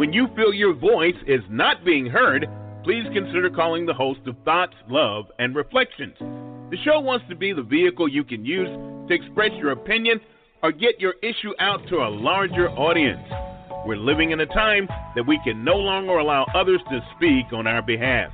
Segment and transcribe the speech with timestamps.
[0.00, 2.46] When you feel your voice is not being heard,
[2.84, 6.14] please consider calling the host of Thoughts, Love, and Reflections.
[6.70, 8.70] The show wants to be the vehicle you can use
[9.08, 10.18] to express your opinion
[10.62, 13.20] or get your issue out to a larger audience.
[13.84, 17.66] We're living in a time that we can no longer allow others to speak on
[17.66, 18.32] our behalf.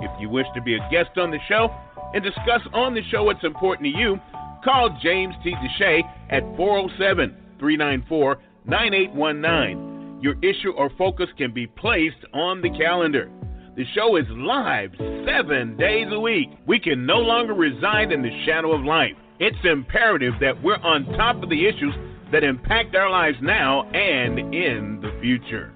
[0.00, 1.74] If you wish to be a guest on the show
[2.12, 4.18] and discuss on the show what's important to you,
[4.62, 5.54] call James T.
[5.54, 9.95] DeShay at 407 394 9819.
[10.20, 13.30] Your issue or focus can be placed on the calendar.
[13.76, 14.92] The show is live
[15.26, 16.48] seven days a week.
[16.66, 19.12] We can no longer reside in the shadow of life.
[19.38, 21.94] It's imperative that we're on top of the issues
[22.32, 25.75] that impact our lives now and in the future.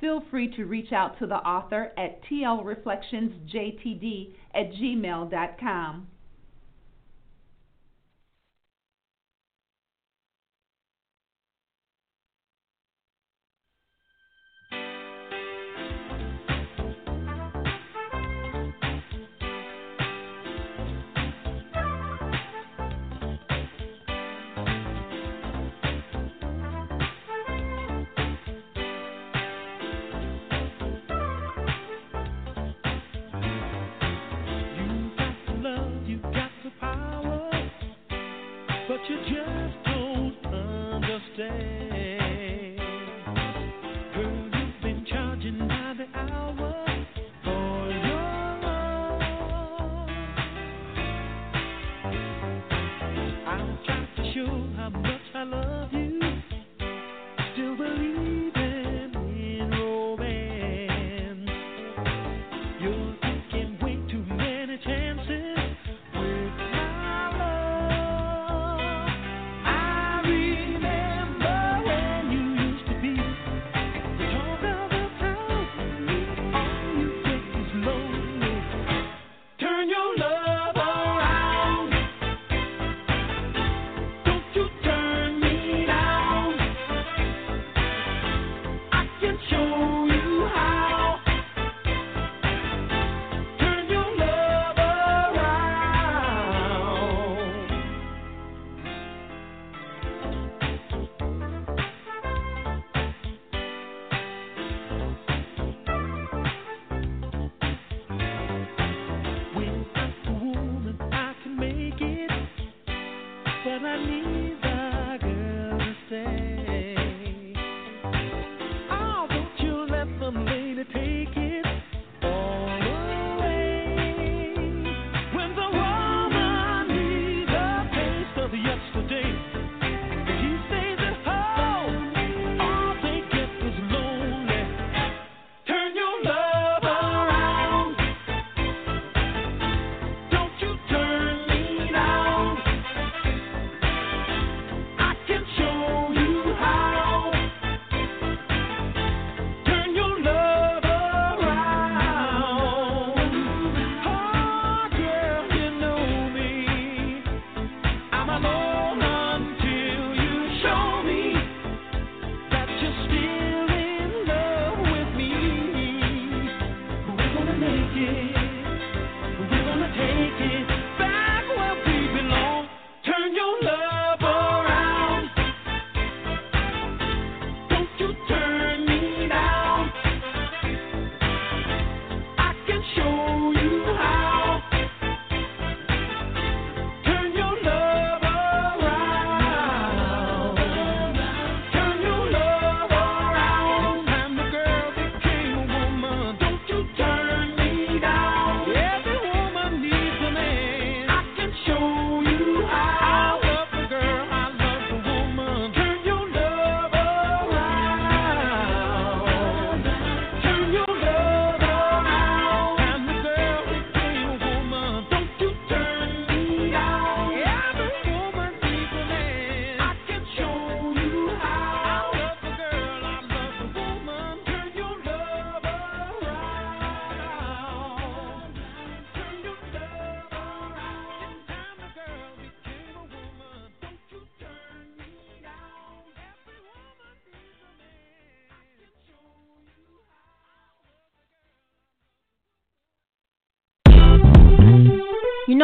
[0.00, 6.06] Feel free to reach out to the author at tlreflectionsjtd at gmail.com.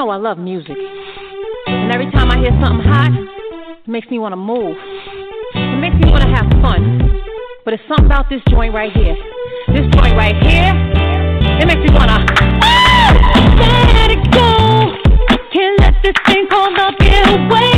[0.02, 0.76] know I love music.
[1.66, 4.76] And every time I hear something hot, it makes me want to move.
[5.54, 7.22] It makes me want to have fun.
[7.64, 9.14] But it's something about this joint right here.
[9.69, 10.75] This joint right here,
[11.62, 12.19] it makes me want to.
[12.66, 13.14] Ah!
[13.94, 14.90] let it go.
[15.52, 17.71] Can't let this thing called love get away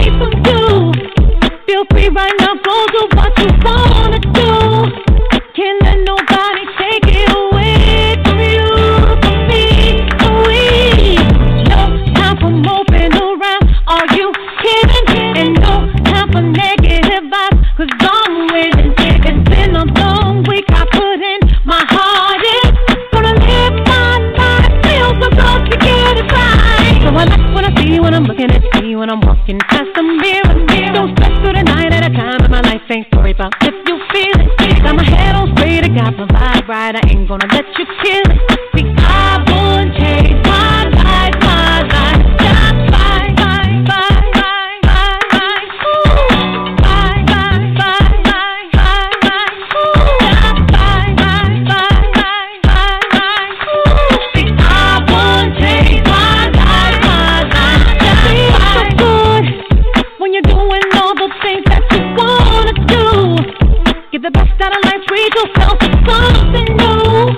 [64.14, 67.34] Get the best out of life, treat yourself to something new.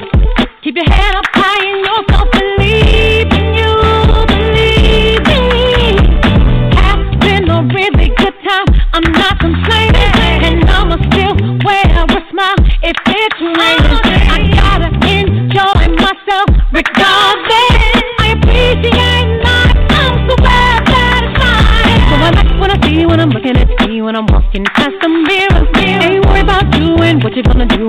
[0.61, 2.06] Keep your head up high in yourself,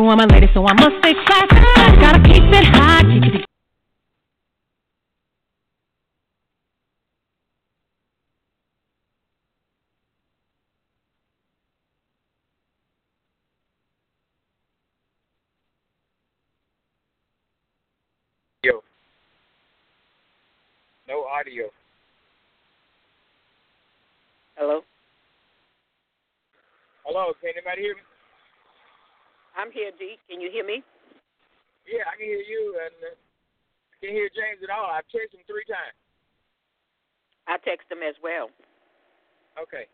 [0.08, 0.22] gonna.
[0.22, 2.00] I'm a lady, so I must stay classy.
[2.00, 3.46] Gotta keep it high, keep it
[18.64, 18.82] Yo.
[21.08, 21.66] No audio.
[24.58, 24.82] Hello?
[27.06, 28.02] Hello, can anybody hear me?
[29.58, 30.18] I'm here, D.
[30.30, 30.84] Can you hear me?
[31.90, 34.92] Yeah, I can hear you, and uh, I can't hear James at all.
[34.94, 35.98] I've texted him three times.
[37.48, 38.52] I text him as well.
[39.58, 39.88] Okay.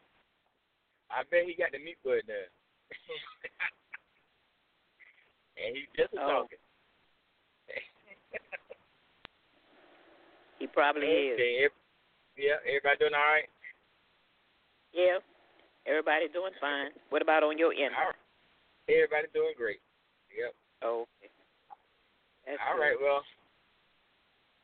[1.14, 2.50] I bet he got the mute button there.
[5.62, 6.44] and he's just Oh.
[6.50, 6.58] talking.
[10.60, 11.36] He probably is.
[11.38, 11.66] okay.
[11.66, 11.80] ev-
[12.38, 13.50] Yeah, everybody doing all right?
[14.94, 15.20] Yeah.
[15.86, 16.92] Everybody doing fine.
[17.10, 17.94] What about on your end?
[18.00, 18.23] All right.
[18.90, 19.80] Everybody doing great.
[20.34, 20.52] Yep.
[20.84, 21.32] Oh, okay.
[22.46, 22.84] That's All good.
[22.84, 22.98] right.
[23.00, 23.24] Well,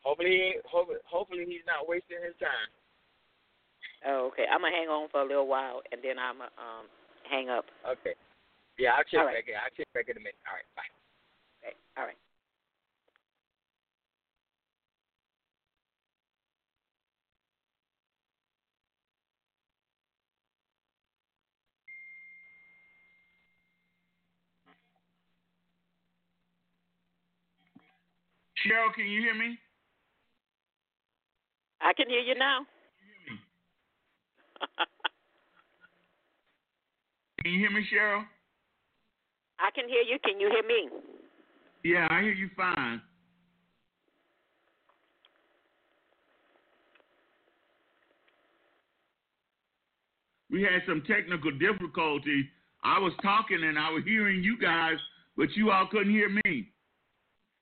[0.03, 2.67] hopefully, he hopefully, hopefully he's not wasting his time.
[4.07, 4.47] Oh, okay.
[4.47, 6.85] I'm gonna hang on for a little while and then I'm gonna um
[7.27, 7.65] hang up.
[7.87, 8.15] Okay.
[8.79, 9.35] Yeah, I'll check All right.
[9.43, 9.55] back in.
[9.59, 10.39] I'll check back in a minute.
[10.47, 10.67] All right.
[10.75, 10.91] Bye.
[11.63, 11.75] Okay.
[11.99, 12.19] All right.
[28.69, 29.57] Cheryl, can you hear me?
[31.81, 32.59] I can hear you now.
[37.41, 38.23] Can you hear me, Cheryl?
[39.59, 40.19] I can hear you.
[40.23, 40.89] Can you hear me?
[41.83, 43.01] Yeah, I hear you fine.
[50.51, 52.45] We had some technical difficulties.
[52.83, 54.97] I was talking and I was hearing you guys,
[55.37, 56.69] but you all couldn't hear me.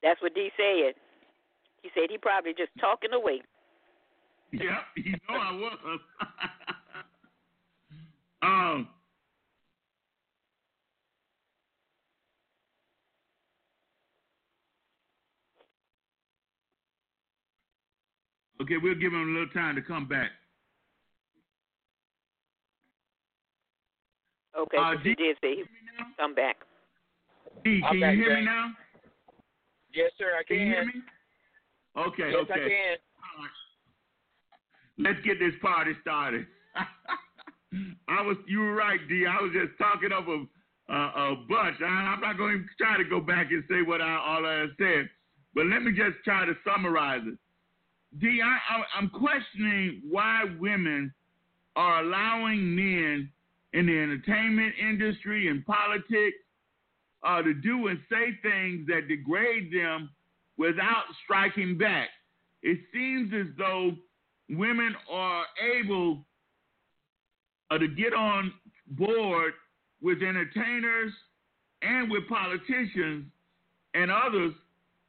[0.08, 0.94] That's what D said.
[1.82, 3.42] He said he probably just talking away.
[4.52, 6.00] Yeah, you know I was.
[8.42, 8.88] um,
[18.62, 20.30] okay, we'll give him a little time to come back.
[24.58, 25.64] Okay, Uh, D- did say he
[26.18, 26.56] come back.
[27.62, 28.70] D, I'm can back, you hear me now?
[29.94, 30.32] Yes, sir.
[30.38, 30.66] I Can can.
[30.66, 30.92] you hear me?
[31.96, 32.64] Okay, Yes, okay.
[32.64, 32.96] I can.
[34.98, 36.46] Let's get this party started.
[38.08, 39.26] I was, you were right, D.
[39.26, 41.76] I was just talking up a, a, a bunch.
[41.80, 44.66] I, I'm not going to try to go back and say what I, all I
[44.78, 45.08] said,
[45.54, 47.38] but let me just try to summarize it.
[48.20, 51.12] D, I, I, I'm questioning why women
[51.76, 53.30] are allowing men
[53.74, 56.38] in the entertainment industry and politics
[57.22, 60.10] uh, to do and say things that degrade them
[60.56, 62.08] without striking back.
[62.62, 63.92] It seems as though
[64.50, 65.44] women are
[65.76, 66.24] able
[67.70, 68.52] uh, to get on
[68.88, 69.52] board
[70.00, 71.12] with entertainers
[71.82, 73.26] and with politicians
[73.94, 74.52] and others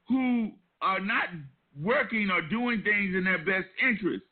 [0.07, 0.51] who
[0.81, 1.25] are not
[1.81, 4.23] working or doing things in their best interest.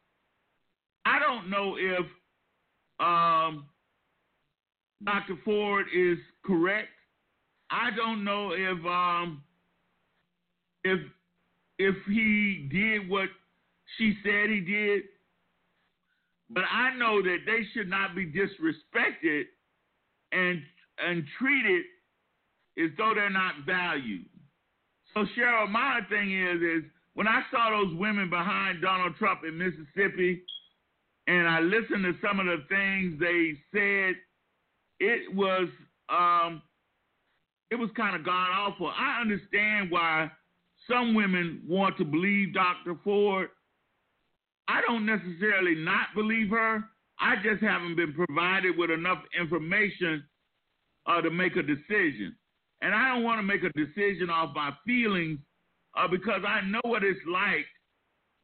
[1.06, 2.06] I don't know if
[3.00, 3.66] um,
[5.04, 5.38] Dr.
[5.46, 6.90] Ford is correct.
[7.70, 9.44] I don't know if um,
[10.84, 11.00] if
[11.80, 13.30] if he did what
[13.98, 15.04] she said he did,
[16.50, 19.44] but I know that they should not be disrespected
[20.32, 20.62] and
[21.00, 21.84] and treated
[22.78, 24.26] as though they're not valued.
[25.14, 29.58] So Cheryl, my thing is is when I saw those women behind Donald Trump in
[29.58, 30.44] Mississippi,
[31.26, 34.16] and I listened to some of the things they said,
[35.00, 35.68] it was
[36.10, 36.62] um,
[37.72, 38.88] it was kind of god awful.
[38.88, 40.32] I understand why
[40.90, 42.98] some women want to believe Dr.
[43.04, 43.50] Ford.
[44.68, 46.84] I don't necessarily not believe her.
[47.20, 50.24] I just haven't been provided with enough information
[51.06, 52.36] uh, to make a decision.
[52.82, 55.40] And I don't want to make a decision off my feelings
[55.98, 57.66] uh, because I know what it's like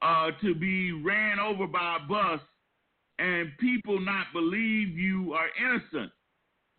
[0.02, 2.40] uh, to be ran over by a bus
[3.20, 6.12] and people not believe you are innocent.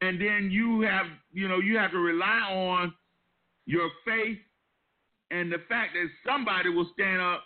[0.04, 2.92] And then you have, you know, you have to rely on
[3.64, 4.36] your faith
[5.30, 7.42] and the fact that somebody will stand up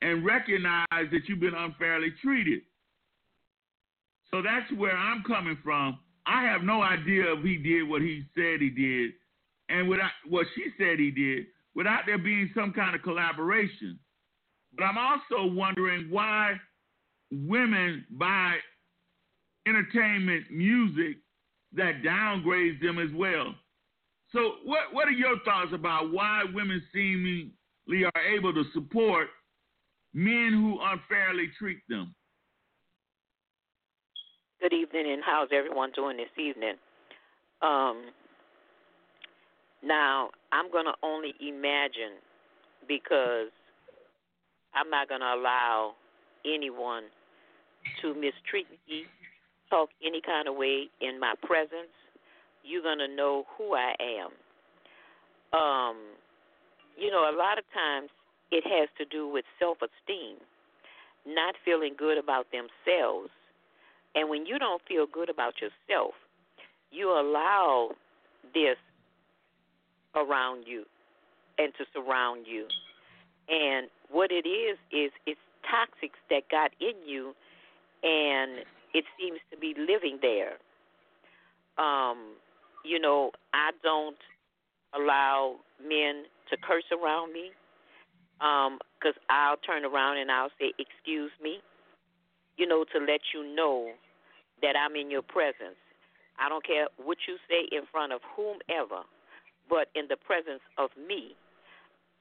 [0.00, 2.62] and recognize that you've been unfairly treated.
[4.32, 6.00] So that's where I'm coming from.
[6.26, 9.12] I have no idea if he did what he said he did
[9.68, 13.96] and without what she said he did without there being some kind of collaboration.
[14.76, 16.54] But I'm also wondering why
[17.30, 18.56] women buy
[19.68, 21.18] entertainment music
[21.74, 23.54] that downgrades them as well.
[24.32, 29.28] So, what what are your thoughts about why women seemingly are able to support
[30.14, 32.14] men who unfairly treat them?
[34.60, 36.74] Good evening, and how's everyone doing this evening?
[37.62, 38.10] Um,
[39.82, 42.22] now, I'm going to only imagine
[42.86, 43.50] because
[44.74, 45.94] I'm not going to allow
[46.44, 47.04] anyone
[48.00, 49.04] to mistreat me,
[49.72, 51.96] talk any kind of way in my presence.
[52.62, 54.30] You're going to know who I am.
[55.58, 55.96] Um,
[56.96, 58.10] you know, a lot of times
[58.50, 60.36] it has to do with self esteem,
[61.26, 63.30] not feeling good about themselves.
[64.14, 66.12] And when you don't feel good about yourself,
[66.90, 67.92] you allow
[68.52, 68.76] this
[70.14, 70.84] around you
[71.58, 72.66] and to surround you.
[73.48, 77.32] And what it is is it's toxics that got in you
[78.02, 78.64] and
[78.94, 80.58] it seems to be living there.
[81.78, 82.34] Um,
[82.84, 84.16] you know, I don't
[84.94, 87.50] allow men to curse around me
[88.38, 91.58] because um, I'll turn around and I'll say, Excuse me,
[92.56, 93.92] you know, to let you know
[94.60, 95.78] that I'm in your presence.
[96.38, 99.04] I don't care what you say in front of whomever,
[99.68, 101.36] but in the presence of me,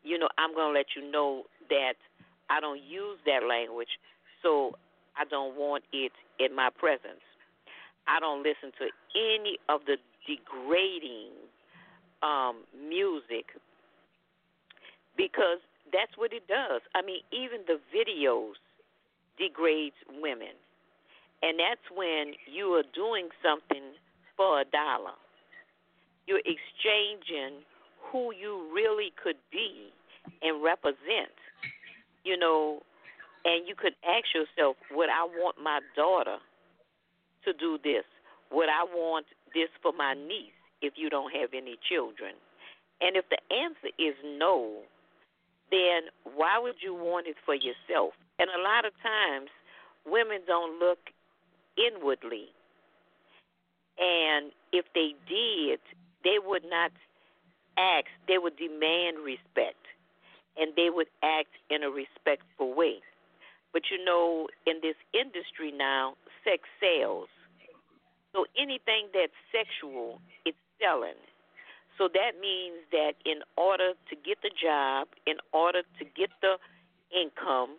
[0.04, 1.96] you know, I'm going to let you know that
[2.50, 3.90] I don't use that language,
[4.44, 4.76] so
[5.22, 7.22] I don't want it in my presence.
[8.08, 11.38] I don't listen to any of the degrading
[12.24, 13.54] um, music
[15.16, 15.62] because
[15.94, 16.82] that's what it does.
[16.96, 18.58] I mean, even the videos
[19.38, 20.58] degrades women.
[21.44, 23.94] And that's when you are doing something
[24.36, 25.14] for a dollar.
[26.26, 27.62] You're exchanging
[28.10, 29.94] who you really could be
[30.42, 31.34] and represent.
[32.24, 32.82] You know,
[33.46, 36.38] and you could ask yourself, would I want my daughter
[37.46, 38.06] to do this?
[38.52, 42.36] Would I want this for my niece if you don't have any children?
[43.02, 44.84] And if the answer is no,
[45.72, 48.14] then why would you want it for yourself?
[48.38, 49.50] And a lot of times,
[50.06, 51.00] women don't look
[51.78, 52.50] inwardly.
[53.98, 55.80] And if they did,
[56.24, 56.92] they would not
[57.78, 59.82] ask, they would demand respect.
[60.58, 63.02] And they would act in a respectful way.
[63.74, 67.28] But you know, in this industry now, sex sells.
[68.34, 71.20] So anything that's sexual, it's selling.
[71.98, 76.56] So that means that in order to get the job, in order to get the
[77.12, 77.78] income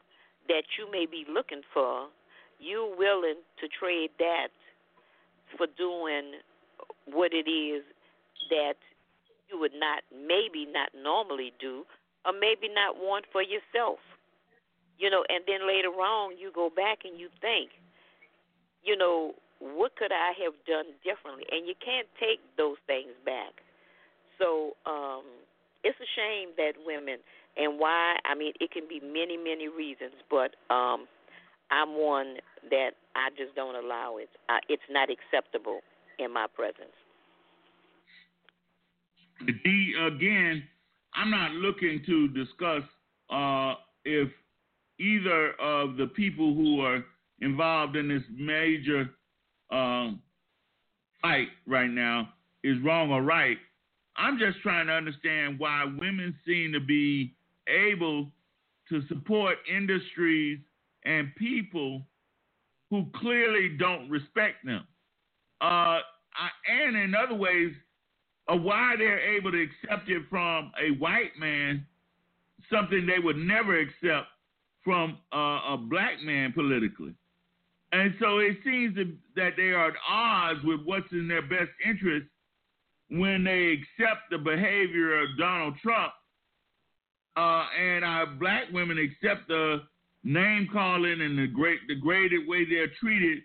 [0.49, 2.08] that you may be looking for,
[2.61, 4.52] you're willing to trade that
[5.56, 6.38] for doing
[7.07, 7.83] what it is
[8.50, 8.76] that
[9.50, 11.85] you would not, maybe not normally do,
[12.24, 13.98] or maybe not want for yourself.
[15.02, 17.74] You know, and then later on, you go back and you think,
[18.86, 21.42] you know, what could I have done differently?
[21.50, 23.58] And you can't take those things back.
[24.38, 25.26] So um,
[25.82, 27.18] it's a shame that women
[27.56, 28.14] and why.
[28.24, 31.10] I mean, it can be many, many reasons, but um,
[31.70, 32.36] I'm one
[32.70, 34.30] that I just don't allow it.
[34.68, 35.80] It's not acceptable
[36.18, 36.94] in my presence.
[39.46, 40.62] D, again,
[41.14, 42.82] I'm not looking to discuss
[43.30, 44.28] uh, if
[44.98, 47.05] either of the people who are
[47.40, 49.11] involved in this major
[49.70, 50.20] um,
[51.20, 52.28] fight right now
[52.62, 53.59] is wrong or right.
[54.16, 57.35] I'm just trying to understand why women seem to be
[57.68, 58.28] able
[58.88, 60.59] to support industries
[61.05, 62.02] and people
[62.90, 64.87] who clearly don't respect them.
[65.61, 66.00] Uh,
[66.35, 67.72] I, and in other ways,
[68.48, 71.87] uh, why they're able to accept it from a white man,
[72.70, 74.26] something they would never accept
[74.85, 77.14] from uh, a black man politically.
[77.92, 78.97] And so it seems
[79.37, 82.27] that they are at odds with what's in their best interest
[83.11, 86.12] when they accept the behavior of Donald Trump,
[87.37, 89.83] uh, and our black women accept the
[90.25, 93.38] name calling and the great degraded way they're treated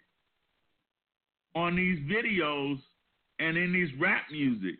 [1.55, 2.77] on these videos
[3.39, 4.75] and in these rap music.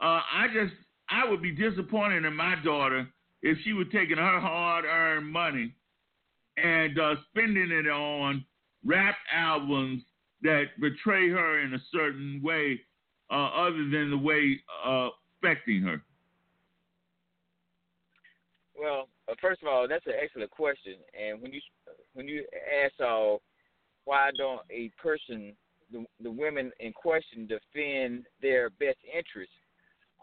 [0.00, 0.74] Uh, I just
[1.10, 3.06] I would be disappointed in my daughter
[3.42, 5.74] if she were taking her hard-earned money
[6.56, 8.44] and uh, spending it on
[8.84, 10.02] rap albums
[10.42, 12.80] that betray her in a certain way
[13.30, 15.08] uh, other than the way uh,
[15.42, 16.02] affecting her?
[18.78, 20.94] Well, uh, first of all, that's an excellent question.
[21.18, 21.60] And when you
[22.12, 22.44] when you
[22.84, 23.36] ask, uh,
[24.04, 25.54] why don't a person,
[25.90, 29.54] the, the women in question, defend their best interests?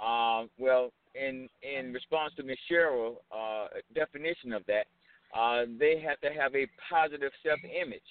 [0.02, 2.58] Um, well, in in response to Ms.
[2.70, 4.86] Cheryl' uh, definition of that,
[5.38, 8.02] uh, they have to have a positive self-image.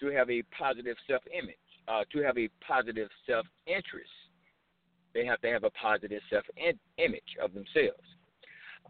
[0.00, 1.56] To have a positive self-image,
[1.88, 4.10] uh, to have a positive self-interest,
[5.14, 8.04] they have to have a positive self-image of themselves.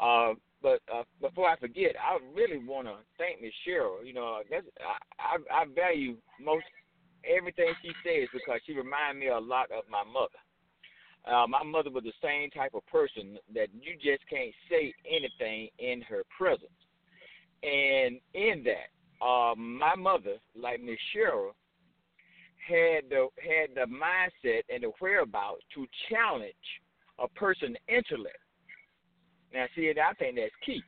[0.01, 4.05] Uh, but uh, before I forget, I really want to thank Miss Cheryl.
[4.05, 4.59] You know, I,
[5.23, 6.65] I, I value most
[7.23, 10.41] everything she says because she reminds me a lot of my mother.
[11.27, 15.69] Uh, my mother was the same type of person that you just can't say anything
[15.79, 16.71] in her presence.
[17.62, 21.53] And in that, uh, my mother, like Miss Cheryl,
[22.69, 26.55] had the had the mindset and the whereabouts to challenge
[27.19, 28.38] a person's intellect.
[29.55, 30.83] Now, see, I think that's key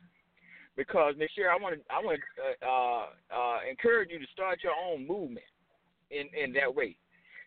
[0.75, 3.05] because Miss Cheryl, I want to I want to uh, uh,
[3.35, 5.45] uh, encourage you to start your own movement
[6.11, 6.95] in in that way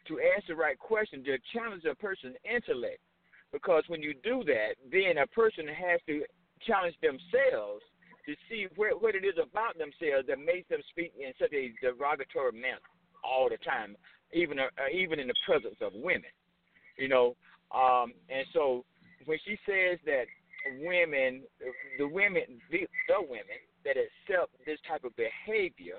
[0.08, 2.98] to ask the right question to challenge a person's intellect.
[3.52, 6.24] Because when you do that, then a person has to
[6.66, 7.82] challenge themselves
[8.26, 11.72] to see where, what it is about themselves that makes them speak in such a
[11.82, 12.86] derogatory manner.
[13.24, 13.96] all the time,
[14.32, 16.30] even uh, even in the presence of women.
[16.98, 17.36] You know,
[17.74, 18.84] um, and so
[19.24, 20.24] when she says that
[20.82, 21.42] women,
[21.98, 25.96] the women, the, the women that accept this type of behavior,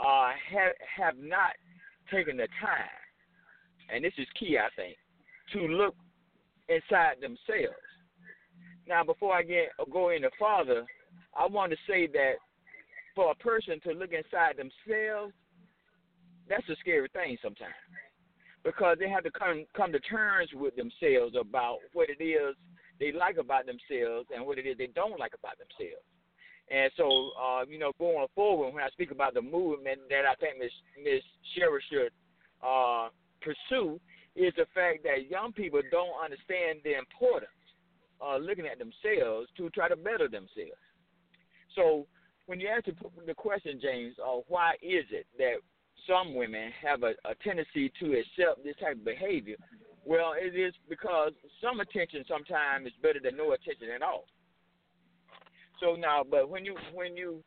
[0.00, 1.52] uh, have have not
[2.12, 3.00] taken the time,
[3.92, 4.96] and this is key, I think,
[5.52, 5.94] to look
[6.68, 7.78] inside themselves.
[8.86, 10.84] Now, before I get go any farther,
[11.36, 12.34] I want to say that
[13.14, 15.32] for a person to look inside themselves,
[16.48, 17.74] that's a scary thing sometimes
[18.64, 22.56] because they have to come come to terms with themselves about what it is
[23.00, 26.04] they like about themselves and what it is they don't like about themselves.
[26.70, 30.34] And so, uh, you know, going forward, when I speak about the movement that I
[30.36, 30.72] think Miss
[31.02, 31.22] Miss
[31.54, 32.12] Sherry should
[32.64, 33.08] uh,
[33.42, 34.00] pursue,
[34.34, 37.50] is the fact that young people don't understand the importance
[38.20, 40.80] of looking at themselves to try to better themselves.
[41.74, 42.06] So,
[42.46, 45.54] when you ask the question, James, uh, why is it that
[46.06, 49.56] some women have a, a tendency to accept this type of behavior?
[50.04, 51.32] Well, it is because
[51.62, 54.26] some attention sometimes is better than no attention at all.
[55.80, 57.42] So now, but when you when you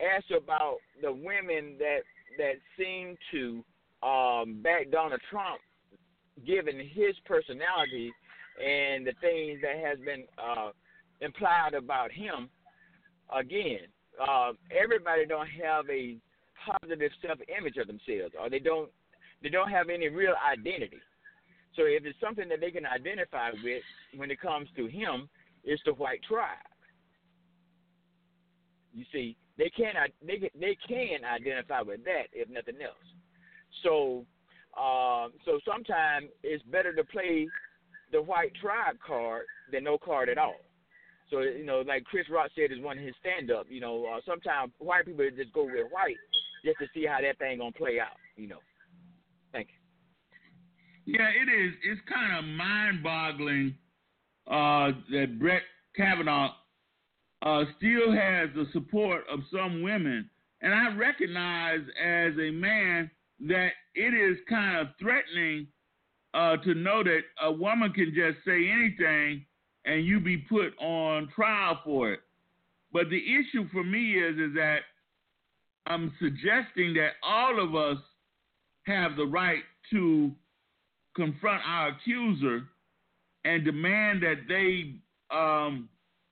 [0.00, 2.00] ask about the women that
[2.38, 3.64] that seem to
[4.06, 5.60] um, back Donald Trump,
[6.46, 8.12] given his personality
[8.62, 10.70] and the things that has been uh,
[11.20, 12.50] implied about him,
[13.34, 13.88] again,
[14.20, 16.16] uh, everybody don't have a
[16.66, 18.90] positive self-image of themselves, or they don't
[19.42, 21.00] they don't have any real identity.
[21.74, 23.82] So if it's something that they can identify with
[24.16, 25.28] when it comes to him,
[25.64, 26.58] it's the white tribe.
[28.92, 32.94] You see, they can they they can identify with that if nothing else.
[33.82, 34.26] So,
[34.78, 37.48] uh, so sometimes it's better to play
[38.12, 40.60] the white tribe card than no card at all.
[41.32, 43.66] So you know, like Chris Rock said, is one of his stand-up.
[43.70, 46.16] You know, uh, sometimes white people just go with white
[46.62, 48.18] just to see how that thing gonna play out.
[48.36, 48.58] You know.
[49.50, 49.68] Thank
[51.06, 51.14] you.
[51.14, 51.72] Yeah, it is.
[51.82, 53.74] It's kind of mind-boggling
[54.46, 55.62] uh, that Brett
[55.96, 56.50] Kavanaugh
[57.40, 60.28] uh, still has the support of some women.
[60.60, 63.10] And I recognize as a man
[63.48, 65.66] that it is kind of threatening
[66.34, 69.44] uh, to know that a woman can just say anything
[69.84, 72.20] and you be put on trial for it.
[72.92, 74.80] But the issue for me is is that
[75.86, 77.98] I'm suggesting that all of us
[78.84, 80.30] have the right to
[81.14, 82.62] confront our accuser
[83.44, 84.94] and demand that they
[85.36, 85.88] um,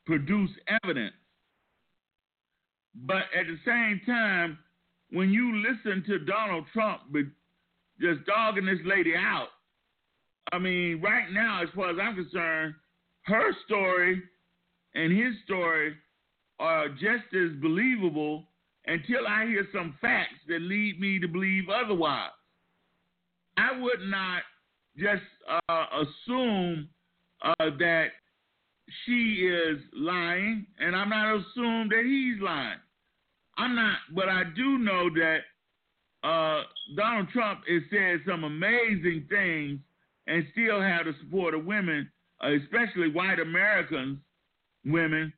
[0.06, 0.50] produce
[0.82, 1.14] evidence.
[2.94, 4.58] But at the same time,
[5.10, 7.02] when you listen to Donald Trump
[8.00, 9.48] just dogging this lady out,
[10.52, 12.74] I mean, right now, as far as I'm concerned,
[13.22, 14.22] her story
[14.94, 15.94] and his story
[16.58, 18.44] are just as believable
[18.86, 22.30] until I hear some facts that lead me to believe otherwise.
[23.56, 24.42] I would not
[24.96, 25.22] just
[25.68, 26.88] uh, assume
[27.42, 28.06] uh, that
[29.04, 32.78] she is lying, and I'm not assume that he's lying.
[33.56, 35.38] I'm not, but I do know that
[36.26, 36.62] uh,
[36.96, 39.80] Donald Trump has said some amazing things
[40.26, 42.10] and still have the support of women,
[42.42, 44.18] especially white Americans,
[44.84, 45.32] women.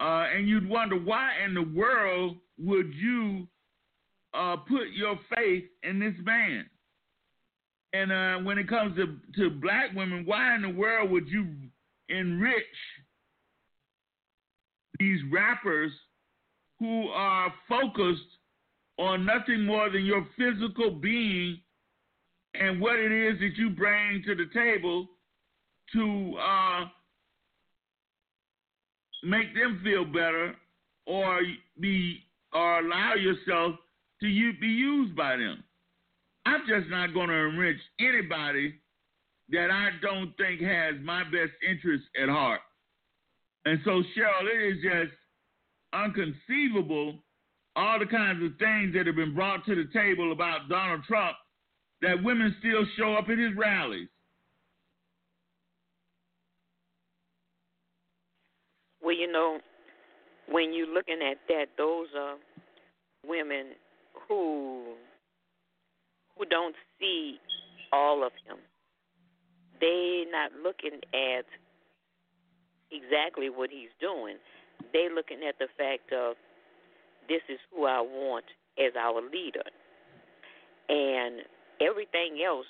[0.00, 3.46] Uh, and you'd wonder why in the world would you
[4.34, 6.66] uh, put your faith in this man?
[7.92, 11.48] And uh, when it comes to, to black women, why in the world would you
[12.08, 12.64] enrich
[15.00, 15.92] these rappers
[16.78, 18.20] who are focused
[18.98, 21.58] on nothing more than your physical being
[22.54, 25.08] and what it is that you bring to the table
[25.92, 26.84] to uh,
[29.24, 30.54] make them feel better
[31.06, 31.40] or
[31.80, 32.22] be
[32.52, 33.74] or allow yourself
[34.20, 35.62] to be used by them.
[36.46, 38.74] I'm just not going to enrich anybody
[39.50, 42.60] that I don't think has my best interest at heart.
[43.64, 45.12] And so, Cheryl, it is just
[45.92, 47.18] unconceivable
[47.76, 51.36] all the kinds of things that have been brought to the table about Donald Trump
[52.02, 54.08] that women still show up at his rallies.
[59.08, 59.60] Well, you know,
[60.50, 62.36] when you're looking at that, those are
[63.26, 63.68] women
[64.28, 64.96] who
[66.36, 67.38] who don't see
[67.90, 68.58] all of him
[69.80, 71.46] They're not looking at
[72.92, 74.36] exactly what he's doing.
[74.92, 76.36] They're looking at the fact of
[77.30, 78.44] this is who I want
[78.78, 79.64] as our leader.
[80.90, 81.40] And
[81.80, 82.66] everything else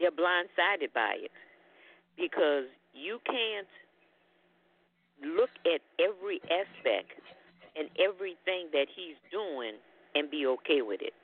[0.00, 1.32] they're blindsided by it.
[2.16, 3.68] Because you can't
[5.22, 7.20] look at every aspect
[7.76, 9.74] and everything that he's doing
[10.14, 11.14] and be okay with it.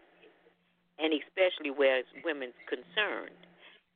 [0.98, 3.36] and especially where women's concerned.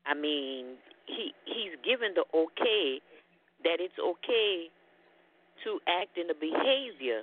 [0.07, 3.01] I mean, he he's given the okay
[3.65, 4.71] that it's okay
[5.65, 7.23] to act in the behavior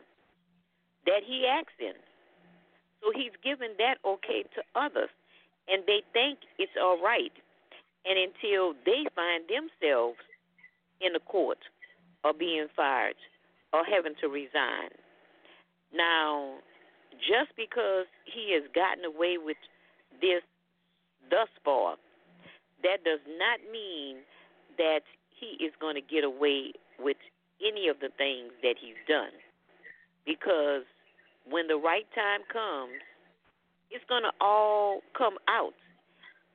[1.05, 1.93] that he acts in.
[3.01, 5.09] So he's given that okay to others,
[5.67, 7.33] and they think it's all right.
[8.05, 10.19] And until they find themselves
[11.01, 11.59] in the court
[12.23, 13.15] or being fired
[13.73, 14.89] or having to resign.
[15.93, 16.55] Now,
[17.11, 19.57] just because he has gotten away with
[20.21, 20.41] this
[21.29, 21.95] thus far,
[22.83, 24.17] that does not mean
[24.77, 27.17] that he is going to get away with
[27.61, 29.31] any of the things that he's done.
[30.25, 30.83] Because
[31.49, 32.99] when the right time comes,
[33.91, 35.73] it's going to all come out.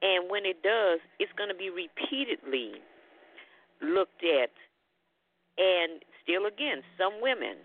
[0.02, 2.80] And when it does, it's going to be repeatedly
[3.82, 4.50] looked at.
[5.58, 7.58] And still, again, some women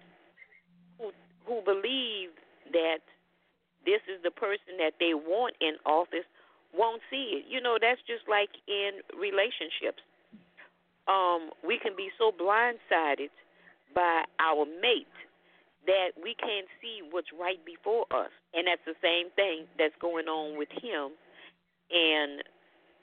[0.98, 1.12] who
[1.46, 2.34] who believe
[2.72, 3.06] that
[3.86, 6.26] this is the person that they want in office
[6.74, 7.46] won't see it.
[7.48, 10.02] You know, that's just like in relationships.
[11.08, 13.30] Um, we can be so blindsided
[13.94, 15.12] by our mate
[15.86, 18.32] that we can't see what's right before us.
[18.54, 21.12] And that's the same thing that's going on with him
[21.92, 22.42] and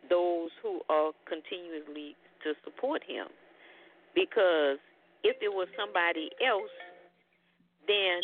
[0.09, 3.29] those who are continuously to support him.
[4.15, 4.79] Because
[5.23, 6.73] if it was somebody else,
[7.87, 8.21] then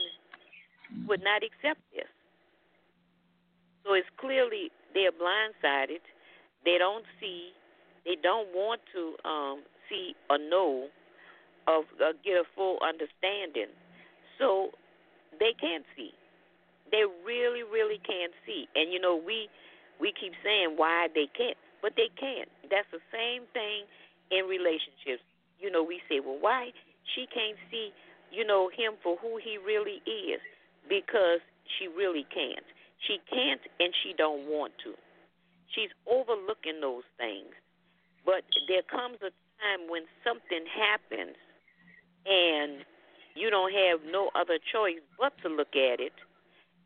[1.06, 2.08] would not accept this.
[3.84, 6.02] So it's clearly they're blindsided.
[6.64, 7.50] They don't see.
[8.04, 10.88] They don't want to um, see or know
[11.66, 13.70] of uh, get a full understanding.
[14.38, 14.70] So
[15.38, 16.12] they can't see.
[16.90, 18.68] They really, really can't see.
[18.74, 19.48] And you know, we
[20.00, 22.48] we keep saying why they can't, but they can't.
[22.70, 23.86] That's the same thing
[24.30, 25.22] in relationships.
[25.58, 26.70] You know, we say, well, why
[27.14, 27.90] she can't see,
[28.30, 30.40] you know, him for who he really is
[30.88, 31.40] because
[31.78, 32.66] she really can't.
[33.06, 34.94] She can't and she don't want to.
[35.74, 37.52] She's overlooking those things.
[38.24, 39.30] But there comes a
[39.62, 41.36] time when something happens
[42.26, 42.84] and
[43.34, 46.16] you don't have no other choice but to look at it.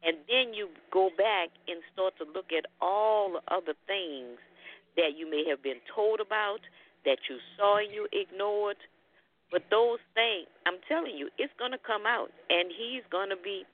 [0.03, 4.39] And then you go back and start to look at all the other things
[4.97, 6.61] that you may have been told about,
[7.05, 8.77] that you saw you ignored.
[9.51, 13.41] But those things, I'm telling you, it's going to come out, and he's going to
[13.43, 13.67] be,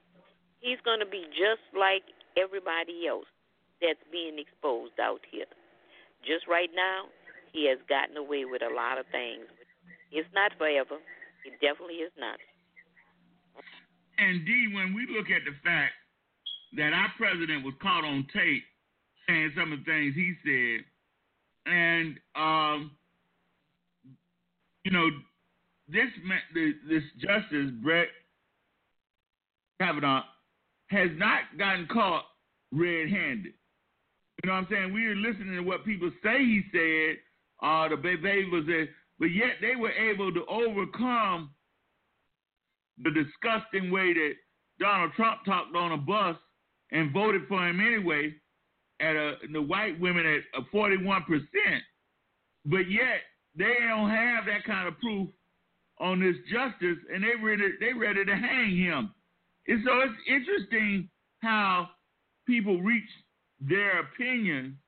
[0.61, 2.03] he's going to be just like
[2.41, 3.29] everybody else
[3.85, 5.49] that's being exposed out here.
[6.25, 7.13] Just right now,
[7.53, 9.45] he has gotten away with a lot of things.
[10.13, 10.97] It's not forever.
[11.45, 12.41] It definitely is not.
[14.19, 15.93] And D, when we look at the fact
[16.77, 18.65] that our president was caught on tape
[19.29, 20.85] saying some of the things he said,
[21.67, 22.93] and um,
[24.87, 25.09] you know,
[25.89, 26.07] this
[26.89, 28.07] this justice Brett
[29.81, 30.23] Kavanaugh
[30.91, 32.23] has not gotten caught
[32.73, 33.53] red-handed.
[34.45, 34.93] You know what I'm saying?
[34.93, 37.17] We are listening to what people say he said,
[37.67, 37.97] uh, the
[38.53, 41.51] was there, but yet they were able to overcome
[43.03, 44.35] the disgusting way that
[44.79, 46.37] Donald Trump talked on a bus
[46.93, 48.33] and voted for him anyway
[49.01, 51.25] at a, the white women at a 41%.
[52.67, 53.23] But yet
[53.57, 55.29] they don't have that kind of proof
[56.01, 59.13] on this justice and they ready they ready to hang him.
[59.67, 61.09] And so it's interesting
[61.41, 61.89] how
[62.47, 63.09] people reach
[63.61, 64.79] their opinion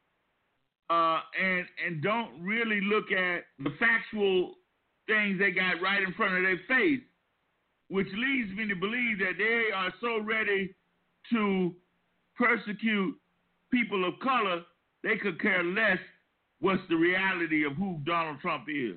[0.90, 4.54] uh, and and don't really look at the factual
[5.06, 7.00] things they got right in front of their face,
[7.88, 10.74] which leads me to believe that they are so ready
[11.32, 11.74] to
[12.36, 13.14] persecute
[13.70, 14.62] people of color,
[15.02, 15.98] they could care less
[16.60, 18.96] what's the reality of who Donald Trump is.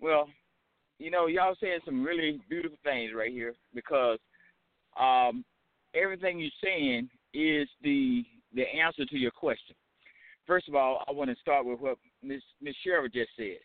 [0.00, 0.28] Well,
[0.98, 4.18] you know, y'all saying some really beautiful things right here because
[4.98, 5.44] um,
[5.94, 9.74] everything you're saying is the the answer to your question.
[10.46, 13.58] First of all, I want to start with what Miss Miss Cheryl just said.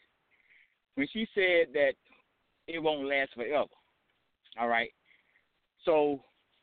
[0.95, 1.93] When she said that
[2.67, 3.65] it won't last forever.
[4.59, 4.89] All right.
[5.85, 6.21] So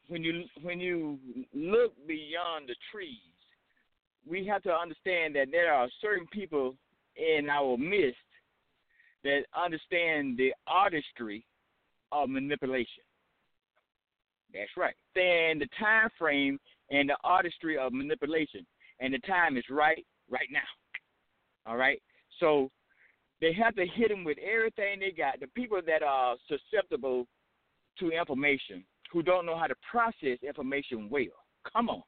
[0.09, 1.19] when you when you
[1.53, 3.19] look beyond the trees,
[4.29, 6.75] we have to understand that there are certain people
[7.17, 8.19] in our midst
[9.23, 11.45] that understand the artistry
[12.13, 13.03] of manipulation.
[14.53, 14.95] That's right.
[15.15, 16.59] Then the time frame
[16.91, 18.67] and the artistry of manipulation.
[19.01, 20.61] And the time is right, right now.
[21.67, 22.01] All right?
[22.39, 22.71] So
[23.41, 25.41] they have to hit them with everything they got.
[25.41, 27.27] The people that are susceptible
[27.99, 31.25] to information, who don't know how to process information well.
[31.73, 32.03] Come on.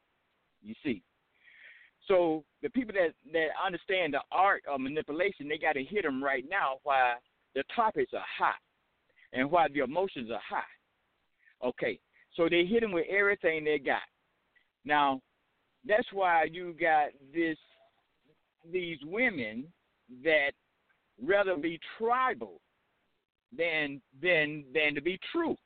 [0.62, 1.02] You see.
[2.08, 6.22] So the people that, that understand the art of manipulation, they got to hit them
[6.22, 7.16] right now while
[7.54, 8.54] the topics are hot
[9.32, 11.66] and while the emotions are high.
[11.66, 11.98] Okay,
[12.34, 14.02] so they hit them with everything they got.
[14.84, 15.20] Now,
[15.86, 17.56] that's why you got this
[18.72, 19.64] these women
[20.24, 20.50] that
[21.22, 22.60] rather be tribal
[23.56, 25.56] than than than to be true.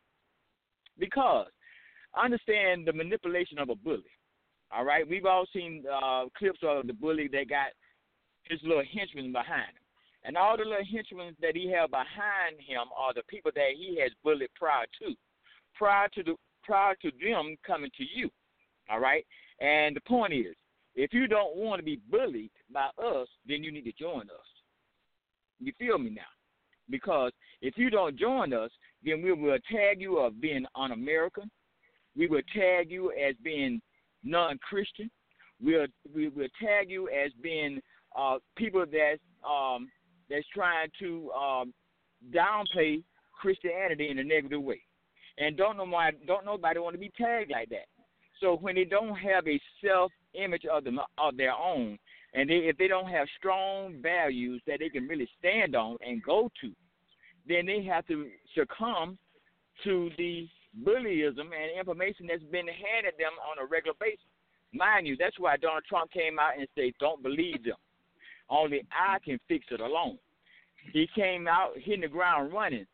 [0.98, 1.48] Because
[2.20, 4.04] understand the manipulation of a bully.
[4.72, 7.68] All right, we've all seen uh, clips of the bully that got
[8.44, 9.84] his little henchmen behind him,
[10.24, 13.98] and all the little henchmen that he had behind him are the people that he
[14.00, 15.14] has bullied prior to,
[15.74, 18.30] prior to the prior to them coming to you.
[18.88, 19.26] All right,
[19.60, 20.54] and the point is,
[20.94, 24.48] if you don't want to be bullied by us, then you need to join us.
[25.58, 26.22] You feel me now?
[26.88, 28.70] Because if you don't join us,
[29.04, 31.50] then we will tag you as being un-American.
[32.16, 33.80] We will tag you as being
[34.22, 35.10] non-Christian.
[35.62, 37.80] We'll we will tag you as being
[38.16, 39.88] uh, people that's um,
[40.28, 41.74] that's trying to um,
[42.34, 43.02] downplay
[43.40, 44.80] Christianity in a negative way,
[45.38, 47.86] and don't know why don't nobody want to be tagged like that.
[48.40, 51.98] So when they don't have a self image of them of their own,
[52.34, 56.22] and they, if they don't have strong values that they can really stand on and
[56.22, 56.72] go to,
[57.46, 59.18] then they have to succumb
[59.84, 60.48] to the
[60.84, 64.24] bullyism and information that's been handed them on a regular basis.
[64.72, 67.78] Mind you, that's why Donald Trump came out and said, "Don't believe them.
[68.48, 70.18] Only I can fix it alone."
[70.92, 72.86] He came out hitting the ground running,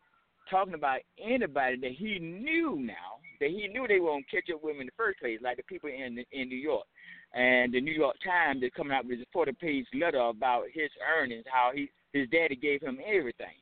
[0.50, 4.74] talking about anybody that he knew now that he knew they gonna catch up with
[4.74, 6.86] him in the first place, like the people in in New York.
[7.32, 10.90] And the New York Times is coming out with a 40 page letter about his
[11.06, 13.60] earnings, how he his daddy gave him everything.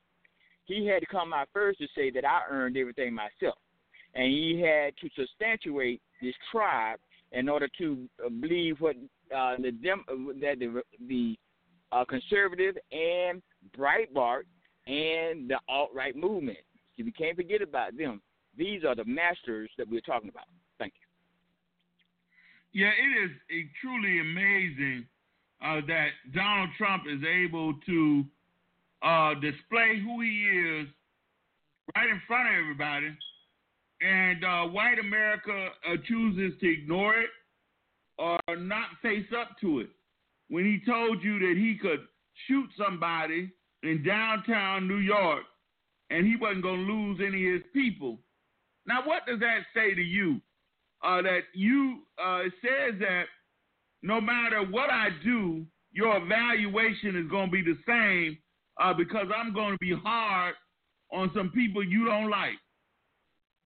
[0.67, 3.59] He had to come out first to say that I earned everything myself,
[4.15, 6.99] and he had to substantiate this tribe
[7.33, 8.97] in order to uh, believe what
[9.35, 10.05] uh, the dem-
[10.41, 11.37] that the the
[11.93, 13.43] uh, conservative and
[13.77, 14.43] Breitbart
[14.87, 16.59] and the alt right movement.
[16.97, 18.21] So we can't forget about them.
[18.57, 20.45] These are the masters that we're talking about.
[20.79, 20.95] Thank
[22.73, 22.83] you.
[22.83, 25.07] Yeah, it is truly amazing
[25.65, 28.25] uh, that Donald Trump is able to
[29.03, 30.89] uh, display who he is
[31.97, 33.17] right in front of everybody,
[34.05, 37.31] and uh, white America uh, chooses to ignore it
[38.19, 39.89] or not face up to it.
[40.49, 42.01] When he told you that he could
[42.47, 43.51] shoot somebody
[43.83, 45.43] in downtown New York
[46.11, 48.19] and he wasn't going to lose any of his people,
[48.87, 50.41] now, what does that say to you?
[51.03, 53.25] Uh, that you uh, it says that
[54.03, 58.39] no matter what I do, your evaluation is going to be the same
[58.81, 60.55] uh, because I'm going to be hard
[61.13, 62.57] on some people you don't like,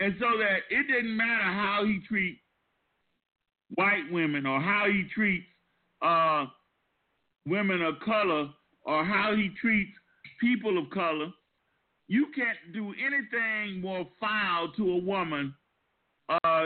[0.01, 2.41] and so that it didn't matter how he treats
[3.75, 5.47] white women or how he treats
[6.03, 6.47] uh,
[7.47, 8.49] women of color
[8.83, 9.93] or how he treats
[10.41, 11.29] people of color
[12.09, 15.55] you can't do anything more foul to a woman,
[16.31, 16.65] uh,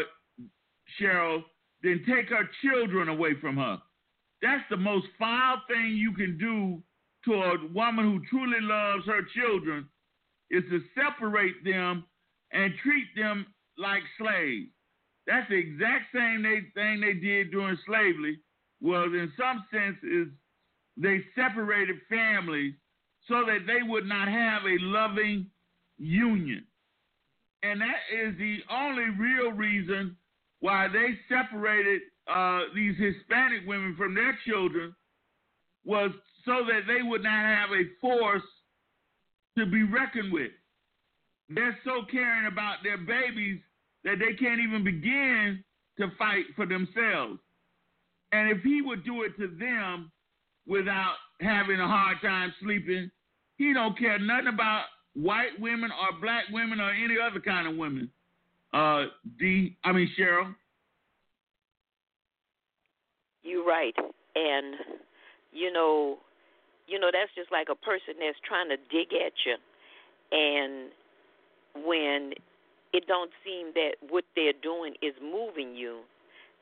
[1.01, 1.42] Cheryl,
[1.83, 3.79] than take her children away from her.
[4.40, 6.81] That's the most foul thing you can do
[7.25, 9.88] to a woman who truly loves her children
[10.51, 12.05] is to separate them
[12.52, 13.46] and treat them
[13.78, 14.70] like slaves.
[15.26, 18.40] That's the exact same they, thing they did during slavery.
[18.80, 20.28] Was in some senses
[20.96, 22.74] they separated families
[23.28, 25.46] so that they would not have a loving
[25.98, 26.64] union.
[27.62, 30.16] And that is the only real reason
[30.60, 34.94] why they separated uh, these Hispanic women from their children
[35.84, 36.10] was
[36.44, 38.42] so that they would not have a force
[39.56, 40.50] to be reckoned with.
[41.54, 43.60] They're so caring about their babies
[44.04, 45.62] that they can't even begin
[45.98, 47.38] to fight for themselves.
[48.32, 50.10] And if he would do it to them
[50.66, 53.10] without having a hard time sleeping.
[53.56, 54.84] He don't care nothing about
[55.14, 58.11] white women or black women or any other kind of women.
[58.72, 59.07] Uh,
[59.38, 60.55] D, I mean Cheryl.
[63.42, 63.94] You're right,
[64.34, 64.76] and
[65.53, 66.18] you know,
[66.86, 69.57] you know that's just like a person that's trying to dig at you,
[70.30, 70.90] and
[71.75, 72.33] when
[72.93, 76.01] it don't seem that what they're doing is moving you,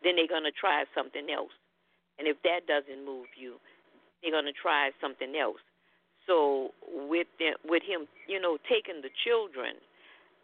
[0.03, 1.53] then they're gonna try something else,
[2.19, 3.57] and if that doesn't move you,
[4.23, 5.61] they're going to try something else.
[6.27, 6.71] So
[7.09, 9.81] with them, with him, you know, taking the children,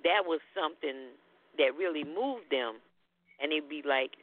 [0.04, 1.12] that was something
[1.58, 2.80] that really moved them,
[3.40, 4.16] and he'd be like,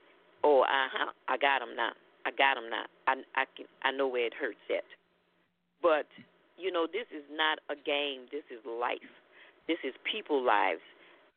[0.43, 1.93] "Oh, uh-huh, I got him now.
[2.25, 2.85] I got him now.
[3.07, 4.85] I I can I know where it hurts at."
[5.81, 6.07] But
[6.57, 8.27] you know, this is not a game.
[8.31, 9.13] This is life.
[9.67, 10.83] This is people lives.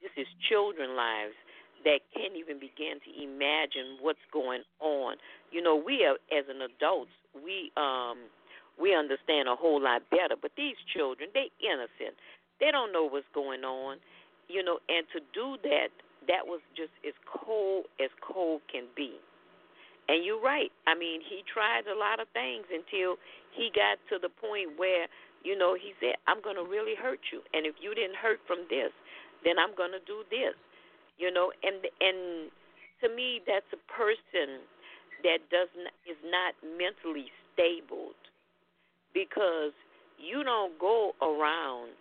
[0.03, 1.35] This is children lives
[1.85, 5.17] that can't even begin to imagine what's going on.
[5.53, 8.27] You know, we are as an adults, we um
[8.77, 10.37] we understand a whole lot better.
[10.37, 12.17] But these children, they innocent.
[12.61, 13.99] They don't know what's going on.
[14.49, 15.91] You know, and to do that,
[16.29, 19.17] that was just as cold as cold can be.
[20.09, 20.71] And you're right.
[20.87, 23.19] I mean, he tried a lot of things until
[23.51, 25.11] he got to the point where,
[25.47, 27.39] you know, he said, I'm going to really hurt you.
[27.55, 28.91] And if you didn't hurt from this,
[29.47, 30.59] then I'm going to do this.
[31.23, 32.51] You know, and and
[33.01, 34.67] to me that's a person
[35.23, 38.13] that does not, is not mentally stable
[39.15, 39.73] because
[40.19, 41.97] you don't go around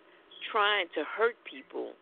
[0.52, 1.96] trying to hurt people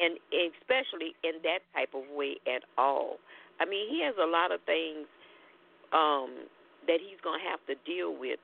[0.00, 3.20] and especially in that type of way at all.
[3.60, 5.04] I mean, he has a lot of things
[5.92, 6.48] um,
[6.88, 8.40] that he's going to have to deal with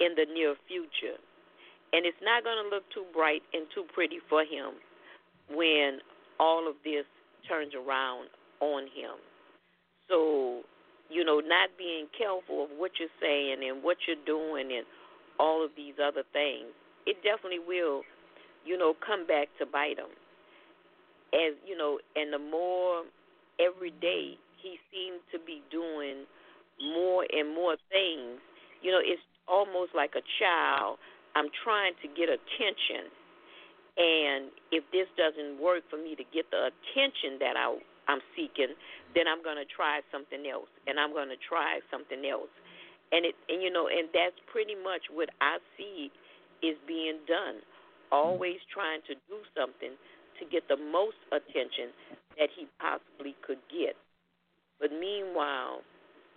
[0.00, 1.20] in the near future.
[1.92, 4.80] And it's not going to look too bright and too pretty for him
[5.52, 6.00] when
[6.40, 7.04] all of this
[7.48, 8.28] turns around
[8.60, 9.20] on him.
[10.08, 10.62] So,
[11.10, 14.86] you know, not being careful of what you're saying and what you're doing and
[15.38, 16.72] all of these other things,
[17.06, 18.02] it definitely will,
[18.64, 20.12] you know, come back to bite him.
[21.34, 23.04] As, you know, and the more
[23.60, 26.24] every day he seems to be doing
[26.80, 28.40] more and more things.
[28.80, 30.98] You know, it's almost like a child.
[31.34, 33.08] I'm trying to get attention,
[33.96, 37.76] and if this doesn't work for me to get the attention that I
[38.08, 38.74] I'm seeking,
[39.14, 42.52] then I'm going to try something else, and I'm going to try something else,
[43.12, 46.10] and it and you know, and that's pretty much what I see
[46.62, 47.64] is being done.
[48.12, 49.96] Always trying to do something
[50.38, 51.96] to get the most attention
[52.36, 53.96] that he possibly could get.
[54.80, 55.80] But meanwhile,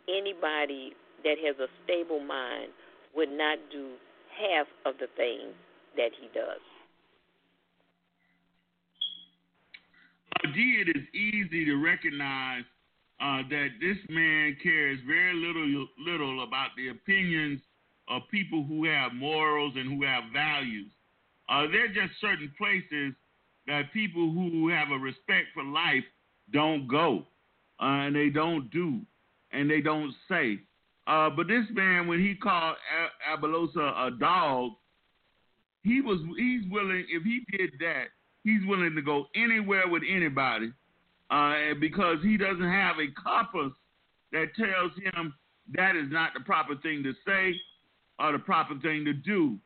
[0.07, 0.93] anybody
[1.23, 2.71] that has a stable mind
[3.15, 3.97] would not do
[4.37, 5.53] half of the things
[5.97, 6.61] that he does.
[10.53, 12.63] D, it is easy to recognize
[13.21, 17.61] uh, that this man cares very little little about the opinions
[18.07, 20.91] of people who have morals and who have values.
[21.49, 23.13] Uh, there are just certain places
[23.67, 26.03] that people who have a respect for life
[26.51, 27.25] don't go,
[27.81, 29.01] uh, and they don't do
[29.55, 30.59] and they don't say.
[31.07, 32.75] Uh, but this man, when he called
[33.31, 34.71] Omarosa a dog,
[35.83, 37.05] he was he's willing.
[37.09, 38.05] If he did that,
[38.43, 40.71] he's willing to go anywhere with anybody,
[41.29, 43.71] uh, because he doesn't have a compass
[44.31, 45.33] that tells him
[45.73, 47.55] that is not the proper thing to say
[48.19, 49.57] or the proper thing to do.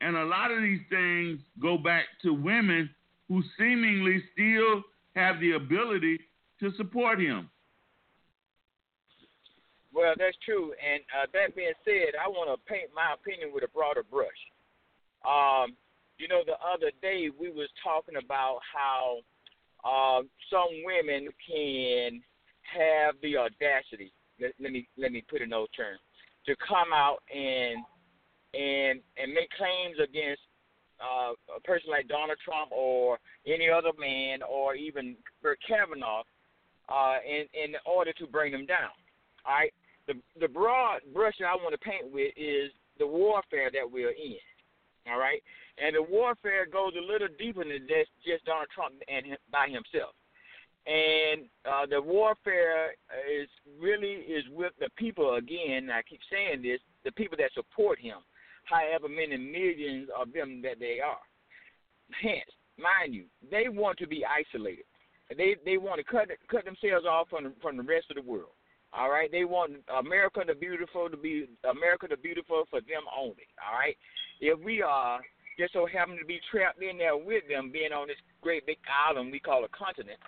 [0.00, 2.90] And a lot of these things go back to women
[3.28, 4.82] who seemingly still
[5.14, 6.18] have the ability
[6.60, 7.48] to support him.
[9.94, 10.72] Well, that's true.
[10.80, 14.40] And uh, that being said, I want to paint my opinion with a broader brush.
[15.24, 15.76] Um,
[16.18, 19.20] you know, the other day we was talking about how
[19.84, 22.22] uh, some women can
[22.62, 24.12] have the audacity.
[24.40, 26.00] Let, let me let me put in those terms
[26.46, 27.84] to come out and
[28.54, 30.42] and and make claims against
[31.00, 36.22] uh, a person like Donald Trump or any other man or even Brett Kavanaugh
[36.88, 38.90] uh, in in order to bring them down.
[39.44, 39.72] All right,
[40.12, 44.10] the the broad brush that I want to paint with is the warfare that we're
[44.10, 44.36] in.
[45.10, 45.42] All right,
[45.78, 49.66] and the warfare goes a little deeper than just just Donald Trump and him, by
[49.66, 50.14] himself.
[50.86, 52.90] And uh, the warfare
[53.30, 53.48] is
[53.80, 55.90] really is with the people again.
[55.90, 58.18] I keep saying this: the people that support him,
[58.64, 61.22] however many millions of them that they are.
[62.20, 64.84] Hence, mind you, they want to be isolated.
[65.36, 68.54] They they want to cut cut themselves off from from the rest of the world.
[68.94, 73.48] All right, they want America the beautiful to be America the beautiful for them only.
[73.56, 73.96] All right,
[74.40, 75.20] if we are
[75.58, 78.76] just so happen to be trapped in there with them, being on this great big
[79.08, 80.18] island we call a continent,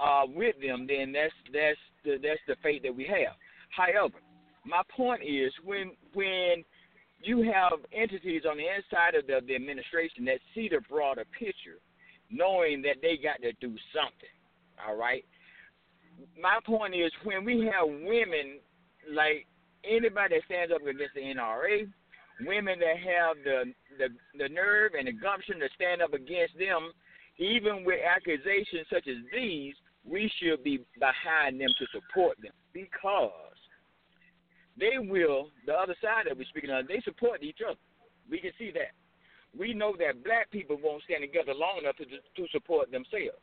[0.00, 3.34] uh, with them, then that's that's the that's the fate that we have.
[3.72, 4.20] However,
[4.66, 6.64] my point is when when
[7.22, 11.80] you have entities on the inside of the, the administration that see the broader picture,
[12.30, 14.36] knowing that they got to do something.
[14.86, 15.24] All right
[16.40, 18.58] my point is when we have women
[19.12, 19.46] like
[19.84, 21.88] anybody that stands up against the NRA,
[22.46, 24.08] women that have the the
[24.38, 26.92] the nerve and the gumption to stand up against them,
[27.38, 33.56] even with accusations such as these, we should be behind them to support them because
[34.78, 35.50] they will.
[35.66, 37.78] The other side that we're speaking of, they support each other.
[38.30, 38.94] We can see that.
[39.58, 43.42] We know that black people won't stand together long enough to to support themselves.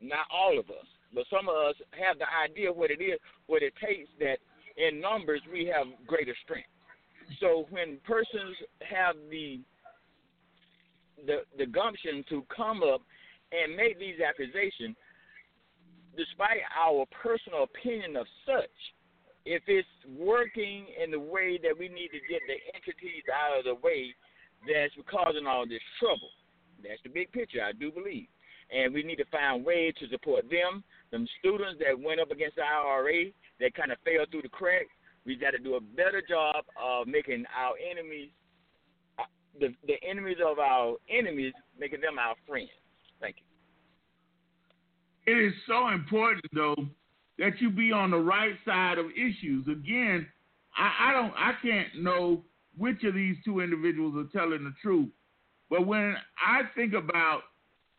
[0.00, 0.86] Not all of us.
[1.14, 4.38] But some of us have the idea what it is, what it takes that
[4.76, 6.68] in numbers we have greater strength.
[7.40, 8.56] So when persons
[8.88, 9.60] have the
[11.26, 13.02] the the gumption to come up
[13.52, 14.96] and make these accusations,
[16.16, 18.76] despite our personal opinion of such,
[19.44, 19.88] if it's
[20.18, 24.14] working in the way that we need to get the entities out of the way
[24.66, 26.30] that's causing all this trouble.
[26.82, 28.26] That's the big picture, I do believe.
[28.70, 32.56] And we need to find ways to support them, them students that went up against
[32.56, 34.90] the NRA that kind of fell through the cracks.
[35.24, 38.30] We got to do a better job of making our enemies,
[39.18, 39.24] uh,
[39.60, 42.70] the the enemies of our enemies, making them our friends.
[43.20, 43.48] Thank you.
[45.32, 46.86] It is so important, though,
[47.38, 49.66] that you be on the right side of issues.
[49.68, 50.26] Again,
[50.76, 52.42] I, I don't, I can't know
[52.78, 55.10] which of these two individuals are telling the truth.
[55.68, 57.42] But when I think about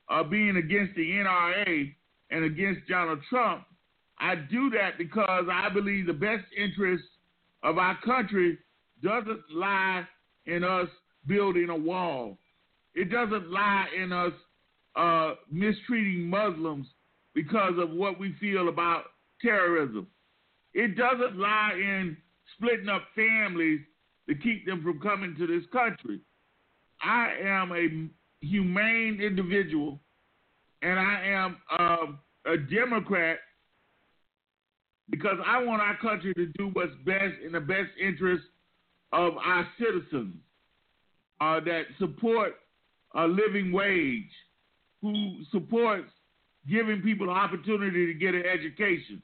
[0.10, 1.94] uh, being against the NRA
[2.32, 3.66] and against Donald Trump,
[4.20, 7.04] I do that because I believe the best interest
[7.64, 8.58] of our country
[9.02, 10.06] doesn't lie
[10.46, 10.90] in us
[11.26, 12.38] building a wall.
[12.94, 14.34] It doesn't lie in us
[14.96, 16.88] uh, mistreating Muslims
[17.34, 19.06] because of what we feel about
[19.42, 20.08] terrorism.
[20.74, 22.18] It doesn't lie in
[22.56, 23.80] splitting up families
[24.28, 26.20] to keep them from coming to this country.
[27.02, 30.00] I am a humane individual,
[30.82, 33.40] and I am uh, a Democrat
[35.10, 38.44] because I want our country to do what's best in the best interest
[39.12, 40.36] of our citizens
[41.42, 42.54] uh, that support
[43.16, 44.30] a living wage,
[45.02, 46.10] who supports
[46.70, 49.22] giving people the opportunity to get an education.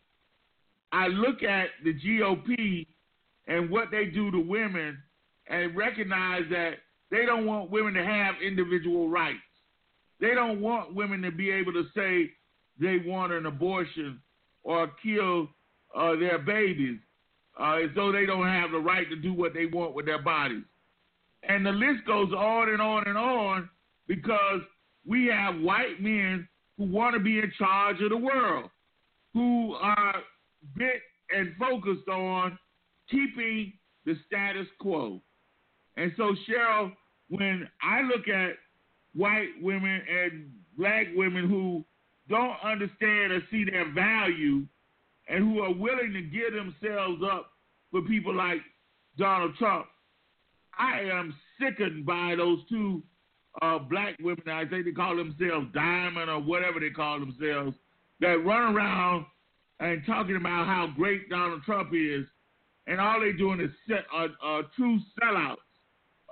[0.92, 2.88] I look at the GOP
[3.48, 4.98] and what they do to women
[5.48, 6.76] and recognize that
[7.12, 9.38] they don't want women to have individual rights.
[10.20, 12.32] They don't want women to be able to say
[12.80, 14.22] they want an abortion
[14.64, 15.50] or kill
[15.96, 17.00] uh, their babies
[17.60, 20.22] uh, as though they don't have the right to do what they want with their
[20.22, 20.64] bodies.
[21.48, 23.70] And the list goes on and on and on
[24.08, 24.62] because
[25.06, 26.48] we have white men
[26.78, 28.70] who want to be in charge of the world,
[29.34, 30.16] who are
[30.76, 32.58] bent and focused on
[33.10, 33.74] keeping
[34.06, 35.22] the status quo.
[35.98, 36.92] And so, Cheryl,
[37.30, 38.56] when I look at
[39.16, 41.84] white women and black women who
[42.30, 44.66] don't understand or see their value
[45.28, 47.52] and who are willing to give themselves up
[47.92, 48.60] for people like
[49.18, 49.86] Donald Trump,
[50.78, 53.02] I am sickened by those two
[53.62, 54.50] uh, black women.
[54.50, 57.76] I think they call themselves Diamond or whatever they call themselves
[58.20, 59.26] that run around
[59.80, 62.26] and talking about how great Donald Trump is,
[62.88, 65.56] and all they're doing is set, uh, uh, true sellouts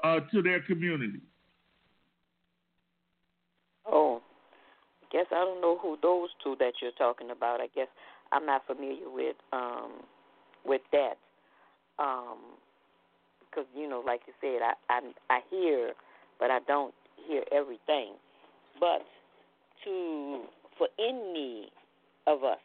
[0.04, 1.20] uh, to their community.
[3.86, 4.22] Oh,
[5.03, 7.62] I guess I don't know who those two that you're talking about.
[7.62, 7.88] I guess
[8.32, 9.92] I'm not familiar with um,
[10.66, 11.16] with that.
[12.00, 12.40] Um,
[13.50, 15.94] because you know, like you said, I, I I hear,
[16.40, 16.94] but I don't
[17.28, 18.14] hear everything.
[18.80, 19.06] But
[19.86, 20.42] to
[20.78, 21.70] for any
[22.28, 22.58] of us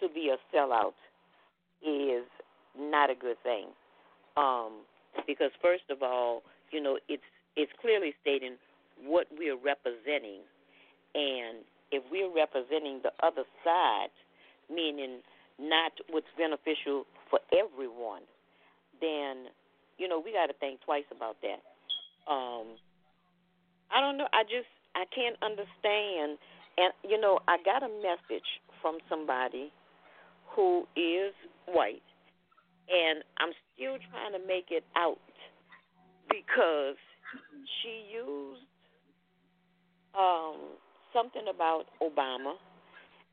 [0.00, 0.94] to be a sellout
[1.82, 2.24] is
[2.78, 3.66] not a good thing.
[4.36, 4.82] Um,
[5.26, 7.22] because first of all, you know, it's
[7.56, 8.54] it's clearly stating
[9.04, 10.40] what we're representing,
[11.14, 14.12] and if we're representing the other side,
[14.68, 15.20] meaning
[15.58, 18.22] not what's beneficial for everyone,
[19.00, 19.50] then
[19.98, 21.62] you know we got to think twice about that.
[22.30, 22.76] Um,
[23.90, 24.28] I don't know.
[24.32, 26.38] I just I can't understand.
[26.76, 28.46] And you know, I got a message
[28.82, 29.72] from somebody
[30.50, 31.32] who is
[31.66, 32.02] white,
[32.88, 35.18] and I'm still trying to make it out
[36.28, 36.96] because
[37.80, 38.66] she used
[40.18, 40.78] um,
[41.14, 42.58] something about Obama,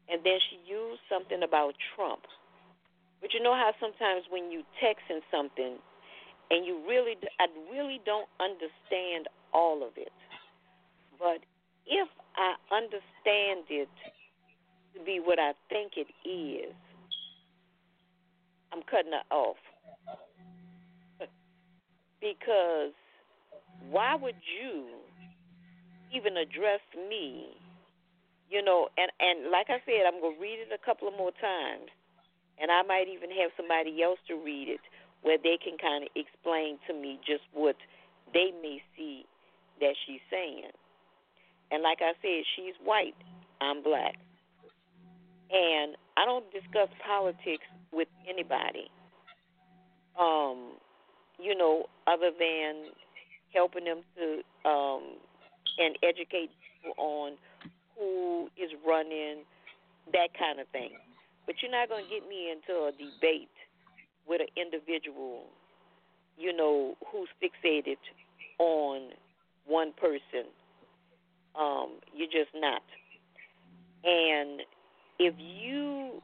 [0.08, 2.22] and then she used something about Trump.
[3.20, 5.78] But you know how sometimes when you text texting something,
[6.52, 10.12] and you really, I really don't understand all of it.
[11.18, 11.42] But
[11.88, 13.90] if I understand it
[14.94, 16.74] to be what I think it is,
[18.74, 19.58] I'm cutting it off.
[22.20, 22.94] Because
[23.90, 24.86] why would you
[26.14, 27.61] even address me?
[28.52, 31.32] You know, and and like I said, I'm gonna read it a couple of more
[31.40, 31.88] times,
[32.60, 34.84] and I might even have somebody else to read it
[35.24, 37.80] where they can kind of explain to me just what
[38.34, 39.24] they may see
[39.80, 40.68] that she's saying.
[41.72, 43.16] And like I said, she's white,
[43.62, 44.20] I'm black.
[45.52, 48.92] And I don't discuss politics with anybody.
[50.20, 50.76] Um,
[51.40, 52.92] you know, other than
[53.54, 55.16] helping them to um
[55.78, 57.38] and educate people on
[57.98, 59.44] who is running,
[60.14, 60.92] that kind of thing.
[61.46, 63.50] But you're not going to get me into a debate
[64.28, 65.46] with an individual,
[66.38, 67.98] you know, who's fixated
[68.60, 69.10] on
[69.66, 70.50] one person
[71.56, 72.84] um, you're just not.
[74.04, 74.62] And
[75.20, 76.22] if you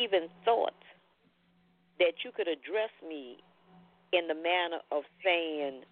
[0.00, 0.74] even thought
[1.98, 3.38] that you could address me
[4.12, 5.82] in the manner of saying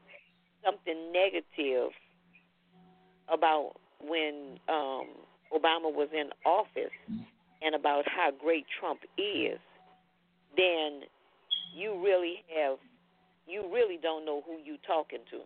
[0.65, 1.91] something negative
[3.29, 5.07] about when um,
[5.53, 6.93] Obama was in office,
[7.63, 9.59] and about how great Trump is,
[10.57, 11.03] then
[11.75, 12.79] you really have
[13.47, 15.41] you really don't know who you talking to.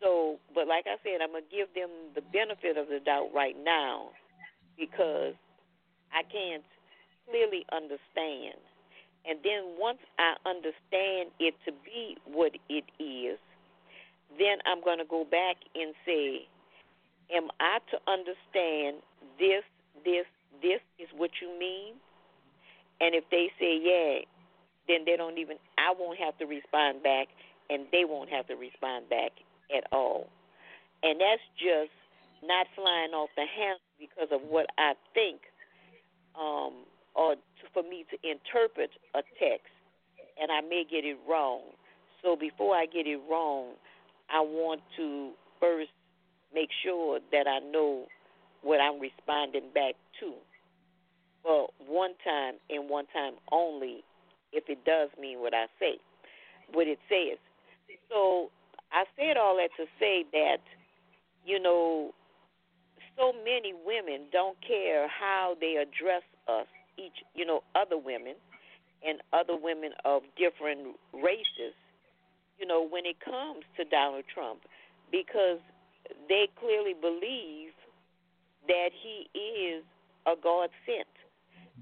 [0.00, 3.56] So, but like I said, I'm gonna give them the benefit of the doubt right
[3.64, 4.10] now
[4.78, 5.34] because
[6.12, 6.64] I can't
[7.28, 8.60] clearly understand.
[9.26, 13.38] And then once I understand it to be what it is,
[14.38, 16.46] then I'm going to go back and say,
[17.34, 19.02] Am I to understand
[19.38, 19.62] this,
[20.04, 20.26] this,
[20.62, 21.94] this is what you mean?
[23.00, 24.24] And if they say, Yeah,
[24.88, 27.28] then they don't even, I won't have to respond back,
[27.70, 29.32] and they won't have to respond back
[29.76, 30.28] at all.
[31.02, 31.92] And that's just
[32.42, 35.40] not flying off the handle because of what I think
[36.38, 39.72] um, or to, for me to interpret a text,
[40.40, 41.60] and I may get it wrong.
[42.22, 43.74] So before I get it wrong,
[44.30, 45.90] I want to first
[46.54, 48.06] make sure that I know
[48.62, 50.32] what I'm responding back to.
[51.44, 54.04] Well, one time and one time only,
[54.52, 55.98] if it does mean what I say,
[56.72, 57.38] what it says.
[58.10, 58.50] So
[58.92, 60.58] I said all that to say that,
[61.44, 62.12] you know,
[63.16, 68.34] so many women don't care how they address us, each, you know, other women
[69.06, 71.74] and other women of different races,
[72.58, 74.60] you know, when it comes to Donald Trump,
[75.10, 75.58] because
[76.28, 77.72] they clearly believe
[78.66, 79.84] that he is
[80.26, 81.08] a God sent,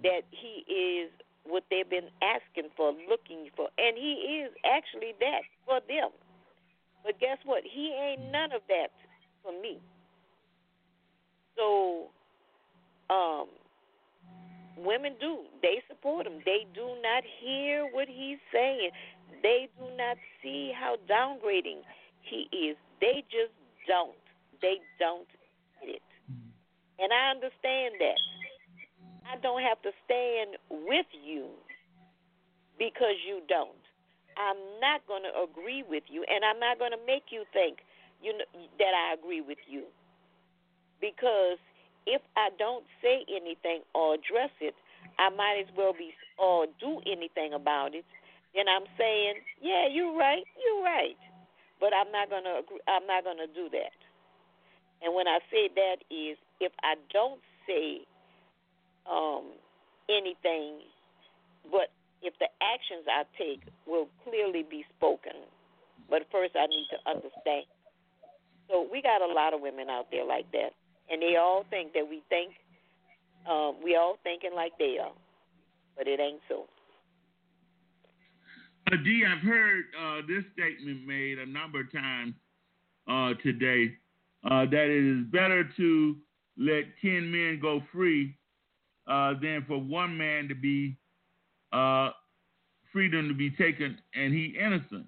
[0.02, 1.10] that he is
[1.44, 6.10] what they've been asking for, looking for, and he is actually that for them.
[7.04, 7.62] But guess what?
[7.64, 8.90] He ain't none of that
[9.42, 9.78] for me.
[11.56, 12.06] So,
[13.08, 13.46] um,
[14.76, 15.44] women do.
[15.62, 16.40] They support him.
[16.44, 18.90] They do not hear what he's saying.
[19.42, 21.82] They do not see how downgrading
[22.22, 22.76] he is.
[23.00, 23.52] They just
[23.86, 24.18] don't.
[24.62, 25.28] They don't
[25.80, 26.06] get it.
[26.30, 27.02] Mm-hmm.
[27.02, 28.18] And I understand that.
[29.26, 31.50] I don't have to stand with you
[32.78, 33.82] because you don't.
[34.36, 37.80] I'm not going to agree with you, and I'm not going to make you think
[38.22, 38.44] you know,
[38.78, 39.84] that I agree with you.
[41.00, 41.58] Because
[42.06, 44.74] if I don't say anything or address it,
[45.18, 48.04] I might as well be or do anything about it.
[48.54, 51.16] Then I'm saying, yeah, you're right, you're right.
[51.80, 53.96] But I'm not gonna agree, I'm not gonna do that.
[55.02, 58.06] And when I say that is, if I don't say
[59.04, 59.52] um,
[60.08, 60.80] anything,
[61.70, 65.36] but if the actions I take will clearly be spoken.
[66.08, 67.66] But first, I need to understand.
[68.68, 70.70] So we got a lot of women out there like that,
[71.10, 72.52] and they all think that we think
[73.48, 75.12] um, we all thinking like they are,
[75.96, 76.66] but it ain't so.
[78.92, 82.34] Uh, D, I've heard uh, this statement made a number of times
[83.10, 83.92] uh, today
[84.48, 86.16] uh, that it is better to
[86.56, 88.36] let 10 men go free
[89.08, 90.96] uh, than for one man to be
[91.72, 92.10] uh,
[92.92, 95.06] freedom to be taken and he innocent.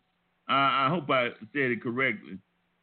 [0.48, 2.38] I hope I said it correctly.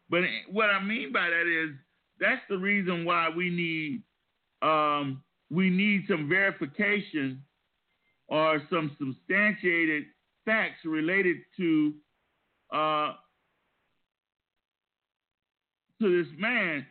[0.10, 0.22] But
[0.52, 1.76] what I mean by that is
[2.20, 4.04] that's the reason why we need
[4.62, 7.44] um, we need some verification
[8.28, 10.06] or some substantiated
[10.46, 11.94] facts related to
[12.74, 13.14] uh,
[16.02, 16.86] to this man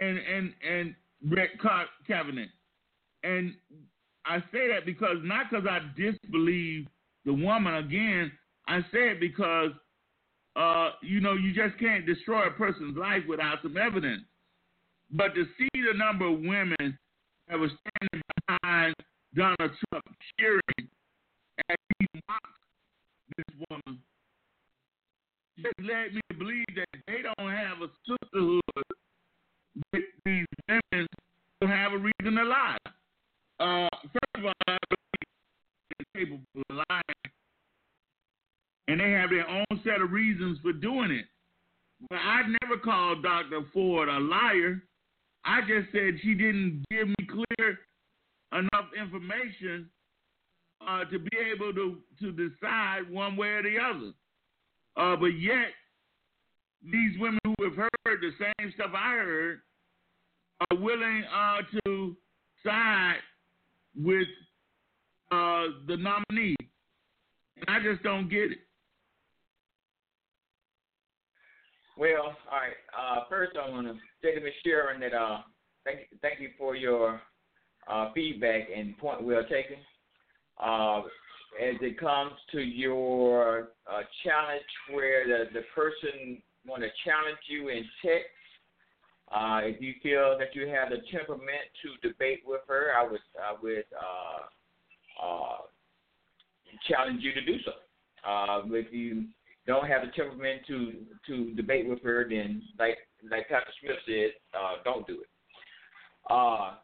[0.00, 1.50] and and and Brett
[2.06, 2.44] Kavanaugh.
[3.22, 3.54] And
[4.24, 6.86] I say that because not because I disbelieve
[7.24, 8.32] the woman again.
[8.68, 9.70] I say it because
[10.56, 14.22] uh, you know you just can't destroy a person's life without some evidence.
[15.10, 16.98] But to see the number of women
[17.48, 18.94] that were standing behind
[19.34, 20.04] Donald Trump
[20.38, 20.88] cheering
[21.68, 22.46] as he mocked
[23.36, 24.00] this woman
[25.58, 28.60] just led me to believe that they don't have a sisterhood
[29.92, 31.06] with these women
[31.60, 32.76] who have a reason to lie.
[33.58, 37.32] Uh, first of all, I believe they're capable of lying,
[38.88, 41.26] and they have their own set of reasons for doing it.
[42.08, 43.60] But I never called Dr.
[43.74, 44.82] Ford a liar.
[45.44, 47.78] I just said she didn't give me clear
[48.52, 49.90] enough information
[50.86, 54.12] uh, to be able to, to decide one way or the other.
[54.96, 55.68] Uh, but yet,
[56.82, 59.60] these women who have heard the same stuff I heard
[60.70, 62.16] are willing uh, to
[62.64, 63.16] side
[63.96, 64.28] with
[65.30, 66.56] uh, the nominee.
[67.56, 68.58] And I just don't get it.
[71.96, 72.72] Well, all right.
[72.98, 74.52] Uh, first, I want to say to Ms.
[74.64, 75.40] Sharon that uh,
[75.84, 77.20] thank, thank you for your
[77.86, 79.76] uh, feedback and point well taken.
[80.62, 81.00] Uh,
[81.60, 87.68] as it comes to your uh, challenge where the, the person want to challenge you
[87.68, 88.28] in text,
[89.32, 93.22] Uh, if you feel that you have the temperament to debate with her, I would
[93.38, 94.42] I would uh,
[95.24, 95.58] uh,
[96.88, 97.72] challenge you to do so.
[98.28, 99.26] Uh, if you
[99.68, 100.78] don't have the temperament to
[101.28, 102.98] to debate with her, then like
[103.30, 105.30] like Pastor Smith said, uh, don't do it.
[106.28, 106.74] Uh,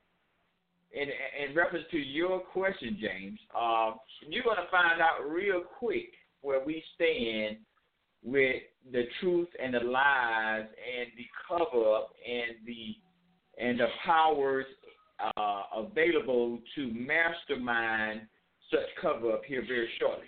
[0.96, 1.08] in
[1.48, 3.92] in reference to your question, James, uh,
[4.28, 7.58] you're going to find out real quick where we stand
[8.24, 12.96] with the truth and the lies and the cover up and the
[13.62, 14.66] and the powers
[15.36, 18.22] uh, available to mastermind
[18.70, 20.26] such cover up here very shortly.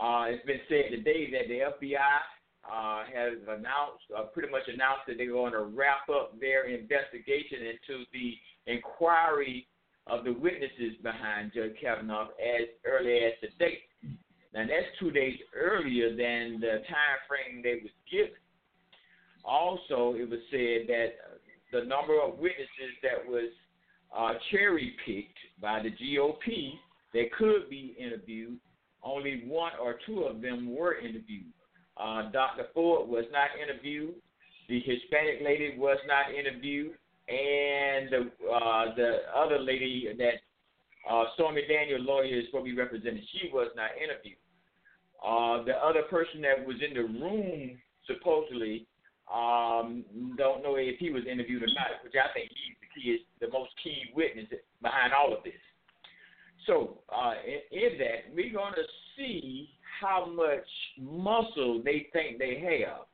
[0.00, 2.18] Uh, it's been said today that the FBI
[2.64, 7.58] uh, has announced, uh, pretty much announced that they're going to wrap up their investigation
[7.66, 8.34] into the
[8.66, 9.66] inquiry
[10.06, 13.78] of the witnesses behind Judge Kavanaugh as early as today.
[14.54, 18.32] Now that's two days earlier than the time frame they was given.
[19.44, 21.14] Also, it was said that
[21.72, 23.50] the number of witnesses that was
[24.16, 26.74] uh, cherry picked by the GOP
[27.14, 28.58] that could be interviewed,
[29.02, 31.52] only one or two of them were interviewed.
[31.96, 32.66] Uh, Dr.
[32.74, 34.14] Ford was not interviewed.
[34.68, 36.92] The Hispanic lady was not interviewed,
[37.28, 40.42] and the uh, the other lady that
[41.10, 43.22] uh, Stormy Daniel lawyer is what we represented.
[43.32, 44.38] She was not interviewed.
[45.24, 48.86] Uh, the other person that was in the room supposedly
[49.32, 50.04] um,
[50.36, 53.20] don't know if he was interviewed or not, which I think he's the key is
[53.40, 54.46] the most key witness
[54.82, 55.54] behind all of this.
[56.66, 58.82] So uh, in, in that, we're going to
[59.16, 59.70] see
[60.00, 60.66] how much
[61.00, 63.06] muscle they think they have.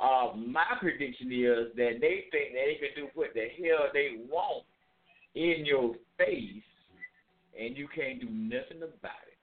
[0.00, 4.22] Uh, my prediction is that they think that they can do what the hell they
[4.30, 4.64] want
[5.34, 6.62] in your face,
[7.58, 9.38] and you can't do nothing about it.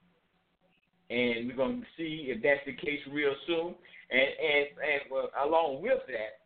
[1.08, 3.74] And we're to see if that's the case real soon.
[4.10, 6.40] And and and well, along with that,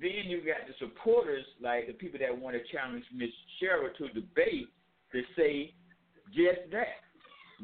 [0.00, 3.30] then you got the supporters, like the people that want to challenge Miss
[3.60, 4.68] Cheryl to debate,
[5.12, 5.74] to say
[6.32, 7.02] just that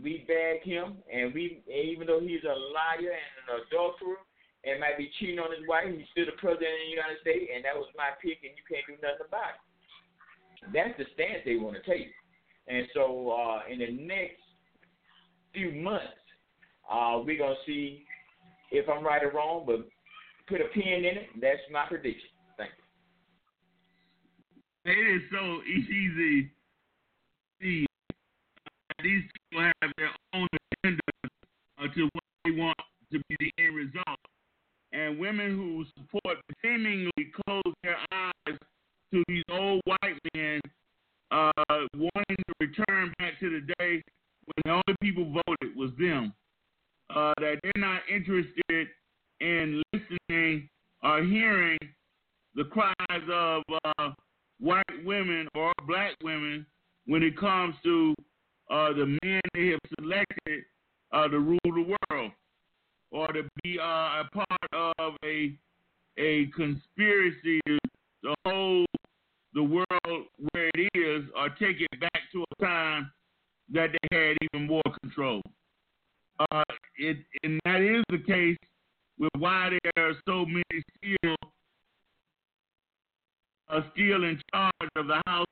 [0.03, 4.26] we bag him, and we even though he's a liar and an adulterer
[4.67, 7.47] and might be cheating on his wife, he's still the president of the United States,
[7.55, 9.63] and that was my pick, and you can't do nothing about it.
[10.75, 12.11] That's the stance they want to take.
[12.67, 14.43] And so uh, in the next
[15.55, 16.19] few months,
[16.91, 18.03] uh, we're gonna see
[18.73, 19.87] if I'm right or wrong, but
[20.49, 21.29] put a pin in it.
[21.41, 22.29] That's my prediction.
[22.59, 22.85] Thank you.
[24.91, 26.51] It is so easy.
[27.63, 27.87] See,
[29.03, 30.49] these people have their own
[30.83, 31.01] agenda
[31.79, 32.79] uh, to what they want
[33.13, 34.19] to be the end result.
[34.97, 37.11] And women who support seemingly
[37.45, 38.59] close their eyes
[39.13, 40.59] to these old white men
[41.31, 41.53] uh,
[41.95, 44.03] wanting to return back to the day
[44.47, 46.33] when the only people voted was them.
[47.15, 48.89] Uh, that they're not interested
[49.41, 50.69] in listening
[51.03, 51.79] or hearing
[52.55, 54.11] the cries of uh,
[54.61, 56.65] white women or black women
[57.05, 58.15] when it comes to
[58.71, 60.65] uh, the men they have selected
[61.13, 62.33] uh, to rule the world
[63.13, 63.83] or to be uh,
[64.23, 65.57] a part of a
[66.19, 68.87] a conspiracy to hold
[69.55, 73.11] the world where it is or take it back to a time
[73.73, 75.43] that they had even more control.
[76.39, 76.65] Uh,
[76.99, 78.57] it, and that is the case
[79.19, 81.37] with why there are so many still
[83.69, 85.47] uh, still in charge of the House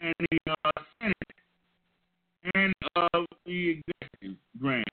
[0.00, 1.14] and the uh, Senate
[2.54, 4.84] and of the executive branch.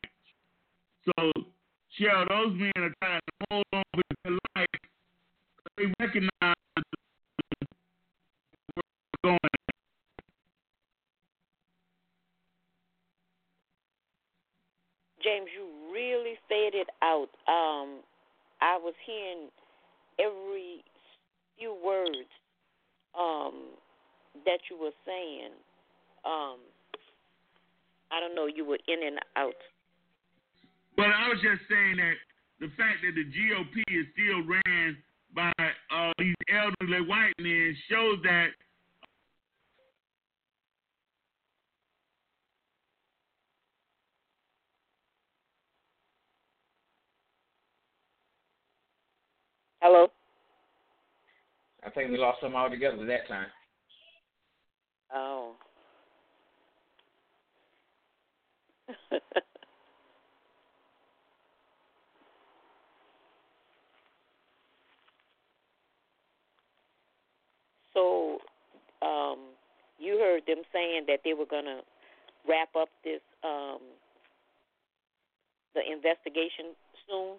[1.05, 1.32] So,
[2.00, 4.68] Cheryl, those men are trying to hold on with their life.
[5.78, 6.56] They recognize
[8.74, 8.84] where
[9.24, 9.39] we're going.
[15.24, 16.36] James, you really
[16.74, 17.30] it out.
[17.48, 18.00] Um,
[18.62, 19.50] I was hearing
[20.20, 20.84] every
[21.58, 22.30] few words
[23.18, 23.76] um,
[24.46, 25.52] that you were saying.
[26.26, 26.58] Um,
[28.12, 29.56] I don't know, you were in and out.
[30.96, 32.16] But I was just saying that
[32.60, 34.98] the fact that the GOP is still ran
[35.34, 38.48] by uh, these elderly white men shows that
[49.82, 50.12] Hello?
[51.84, 53.48] I think we lost them all together that time.
[55.12, 55.56] Oh.
[68.02, 69.38] so, um,
[69.99, 71.82] you heard them saying that they were going to
[72.47, 73.80] wrap up this um,
[75.76, 76.74] the investigation
[77.08, 77.38] soon.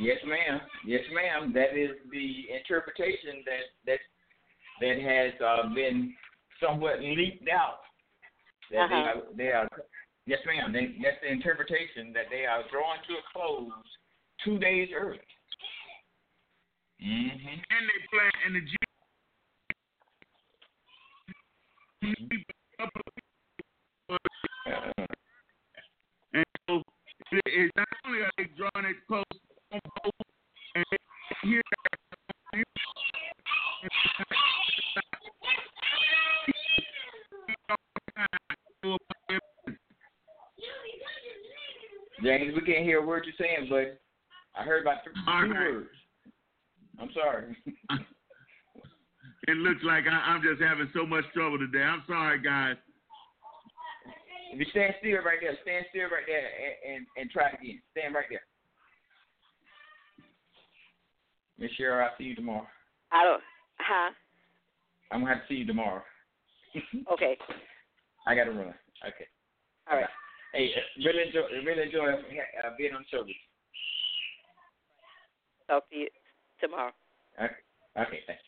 [0.00, 0.60] Yes, ma'am.
[0.86, 1.52] Yes, ma'am.
[1.54, 4.00] That is the interpretation that that
[4.80, 6.12] that has uh, been
[6.60, 7.80] somewhat leaked out.
[8.70, 8.88] That Uh-huh.
[8.88, 9.68] they are, they are.
[10.26, 10.72] Yes, ma'am.
[10.72, 13.70] They, that's the interpretation that they are drawing to a close
[14.44, 15.20] two days early.
[17.02, 17.48] Mm-hmm.
[17.48, 18.76] And they plan and the G
[26.34, 26.82] and so
[27.32, 29.24] it, it, not only are they drawing it close
[29.72, 30.12] on both
[30.74, 30.84] and
[31.42, 31.62] here
[42.22, 44.00] James, we can't hear a word you're saying, but
[44.58, 45.70] I heard about th- All two right.
[45.74, 45.88] words.
[47.00, 47.56] I'm sorry.
[49.48, 51.82] it looks like I, I'm just having so much trouble today.
[51.82, 52.76] I'm sorry, guys.
[54.52, 57.82] If you stand still right there, stand still right there and, and, and try again.
[57.92, 58.42] Stand right there.
[61.58, 62.66] Miss Cheryl, I'll see you tomorrow.
[63.12, 63.42] I don't.
[63.78, 64.12] Huh?
[65.10, 66.02] I'm gonna have to see you tomorrow.
[67.10, 67.38] Okay.
[68.26, 68.74] I gotta run.
[69.06, 69.28] Okay.
[69.90, 70.08] All right.
[70.52, 73.36] Hey, uh, really enjoy, really enjoy uh, being on the show with
[75.68, 76.08] Talk to you
[76.60, 76.92] tomorrow.
[77.40, 77.54] Okay,
[77.98, 78.42] okay thanks.